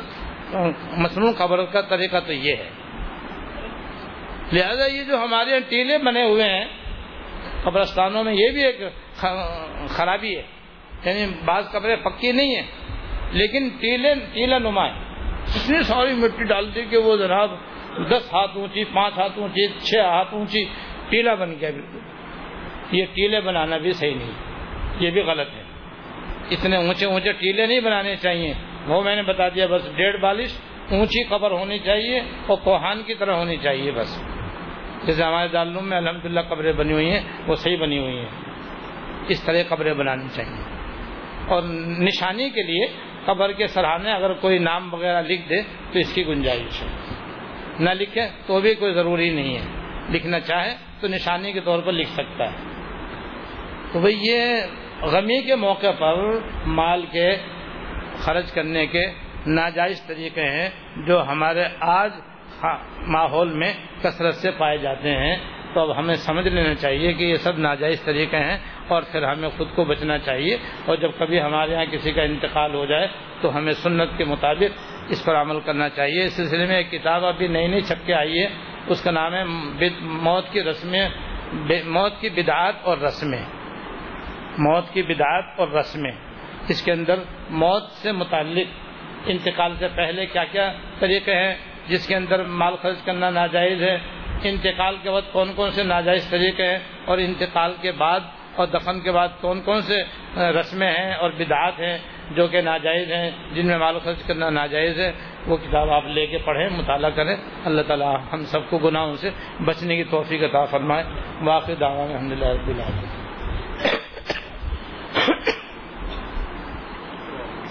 [0.98, 2.70] مصنوع قبر کا طریقہ تو یہ ہے۔
[4.54, 6.66] لہذا یہ جو ہمارے ٹیلے بنے ہوئے ہیں،
[7.64, 8.82] قبرستانوں میں یہ بھی ایک
[9.88, 10.44] خرابی ہے۔
[11.06, 12.68] یعنی بعض قبریں پکی نہیں ہیں،
[13.32, 14.94] لیکن ٹیلے ٹیلا نما ہے۔
[15.56, 17.52] اتنی ساری مٹی ڈال دی کہ وہ جناب
[18.10, 20.66] دس ہاتھ اونچی، پانچ ہاتھ اونچی، چھ ہاتھ اونچی
[21.10, 22.15] ٹیلا بن گیا بالکل۔
[22.92, 24.32] یہ ٹیلے بنانا بھی صحیح نہیں۔
[25.00, 25.64] یہ بھی غلط ہے۔
[26.52, 28.54] اتنے اونچے اونچے ٹیلے نہیں بنانے چاہیے۔
[28.88, 30.50] وہ میں نے بتا دیا بس ڈیڑھ بالش
[30.92, 34.24] اونچی قبر ہونی چاہیے اور کوہان کی طرح ہونی چاہیے بس۔
[35.06, 38.30] جیسے ہمارے دارالعلوم میں الحمدللہ قبریں بنی ہوئی ہیں، وہ صحیح بنی ہوئی ہیں۔
[39.28, 40.64] اس طرح قبریں بنانی چاہیے۔
[41.48, 41.64] اور
[42.00, 42.88] نشانی کے لیے
[43.26, 46.88] قبر کے سرحانے اگر کوئی نام وغیرہ لکھ دے تو اس کی گنجائش ہے۔
[47.80, 51.92] نہ لکھے تو بھی کوئی ضروری نہیں ہے۔ لکھنا چاہے تو نشانی کے طور پر
[51.92, 52.75] لکھ سکتا ہے۔
[53.96, 54.44] تو بھائی یہ
[55.02, 56.16] غمی کے موقع پر
[56.66, 57.36] مال کے
[58.18, 59.06] خرچ کرنے کے
[59.48, 60.70] ناجائز طریقے ہیں
[61.08, 62.12] جو ہمارے آج
[62.64, 65.38] ہاں، ماحول میں کثرت سے پائے جاتے ہیں۔
[65.74, 69.50] تو اب ہمیں سمجھ لینا چاہیے کہ یہ سب ناجائز طریقے ہیں اور پھر ہمیں
[69.58, 73.08] خود کو بچنا چاہیے۔ اور جب کبھی ہمارے یہاں کسی کا انتقال ہو جائے
[73.42, 74.80] تو ہمیں سنت کے مطابق
[75.10, 78.14] اس پر عمل کرنا چاہیے۔ اس سلسلے میں ایک کتاب ابھی نئی نئی چھپ کے
[78.14, 78.48] آئی ہے۔
[78.88, 79.44] اس کا نام ہے
[80.00, 81.10] موت کی رسمیں
[81.86, 83.46] موت کی بدعات اور رسمیں۔
[84.58, 86.12] موت کی بدعات اور رسمیں۔
[86.70, 88.68] اس کے اندر موت سے متعلق
[89.26, 91.56] انتقال سے پہلے کیا کیا طریقے ہیں،
[91.88, 93.98] جس کے اندر مال خرچ کرنا ناجائز ہے،
[94.44, 98.20] انتقال کے وقت کون کون سے ناجائز طریقے ہیں اور انتقال کے بعد
[98.56, 100.04] اور دفن کے بعد کون کون سے
[100.36, 101.98] رسمیں ہیں اور بدعات ہیں
[102.32, 105.12] جو کہ ناجائز ہیں، جن میں مال خرچ کرنا ناجائز ہے،
[105.48, 107.36] وہ کتاب آپ لے کے پڑھیں، مطالعہ کریں۔
[107.66, 109.30] اللہ تعالیٰ ہم سب کو گناہوں سے
[109.66, 111.04] بچنے کی توفیق عطا فرمائے۔
[111.42, 112.68] واقع دعویٰ الحمد للہ رب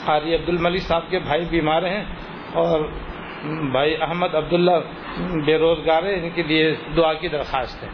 [0.05, 2.05] قاری عبد الملک صاحب کے بھائی بیمار ہیں
[2.53, 2.81] اور
[3.73, 4.77] بھائی احمد عبداللہ
[5.47, 7.89] بے روزگار ہے ان کے لیے دعا کی درخواست ہے۔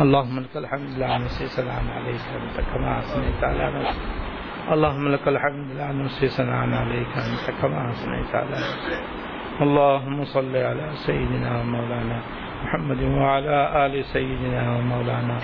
[0.00, 4.02] اللهم لك الحمد لا نحصي ثناء عليك انت كما اثنيت على نفسك
[4.72, 9.02] اللهم لك الحمد لا نحصي ثناء عليك انت كما اثنيت على نفسك
[9.62, 12.18] اللهم صل على سيدنا ومولانا
[12.64, 15.36] محمد وعلى ال سيدنا ومولانا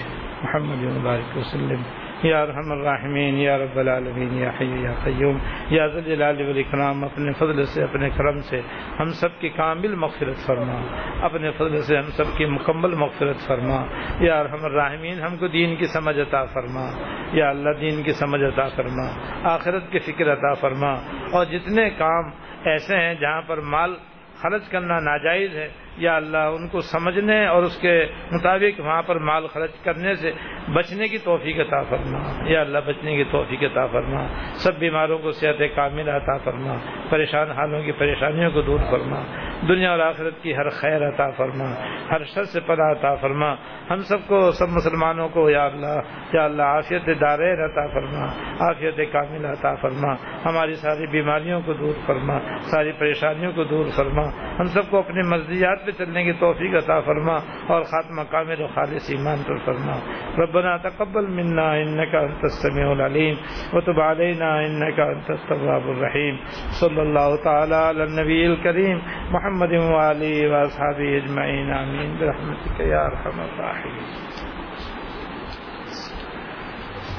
[0.45, 1.82] محمد وبارك وسلم
[2.23, 5.39] یا رحم الرحمین یا رب العالمین، یا حی یا قیوم،
[5.71, 8.61] یا ذل والاکرام، اپنے فضل سے، اپنے کرم سے
[9.01, 10.81] ہم سب کی کامل مغفرت فرما۔
[11.23, 13.87] اپنے فضل سے ہم سب کی مکمل مغفرت فرما۔
[14.21, 16.91] یا رحم الرحمین ہم کو دین کی سمجھ عطا فرما۔
[17.33, 19.07] یا اللہ دین کی سمجھ عطا فرما۔
[19.43, 20.93] آخرت کی فکر عطا فرما۔
[21.33, 22.31] اور جتنے کام
[22.65, 23.95] ایسے ہیں جہاں پر مال
[24.43, 29.18] خرچ کرنا ناجائز ہے یا اللہ ان کو سمجھنے اور اس کے مطابق وہاں پر
[29.18, 30.32] مال خرچ کرنے سے
[30.74, 35.30] بچنے کی توفیق عطا فرما۔ یا اللہ بچنے کی توفیق عطا فرما۔ سب بیماروں کو
[35.30, 36.74] صحت کامل عطا فرما۔
[37.11, 39.22] پریشان حالوں کی پریشانیوں کو دور فرما۔
[39.68, 41.64] دنیا اور آخرت کی ہر خیر عطا فرما۔
[42.11, 43.55] ہر شر سے پناہ عطا فرما۔
[43.90, 46.01] ہم سب کو، سب مسلمانوں کو یا اللہ
[46.32, 48.26] یا اللہ عافیت دارین عطا فرما۔
[48.66, 50.12] عافیت کامل عطا فرما۔
[50.45, 54.22] ہماری ساری بیماریوں کو دور فرما۔ ساری پریشانیوں کو دور فرما۔
[54.59, 58.66] ہم سب کو اپنی مرضیات پہ چلنے کی توفیق عطا فرما اور خاتمہ کامل و
[58.74, 59.99] خالص ایمان پر فرما۔
[60.39, 63.35] ربنا تقبل منا انك انت السميع العليم
[63.72, 66.37] وتب علينا انك انت التواب الرحيم
[66.80, 68.99] صلى الله تعالى على النبي الكريم
[69.30, 74.34] محمد وعلى اله واصحابه اجمعين امين برحمتك يا ارحم الراحمين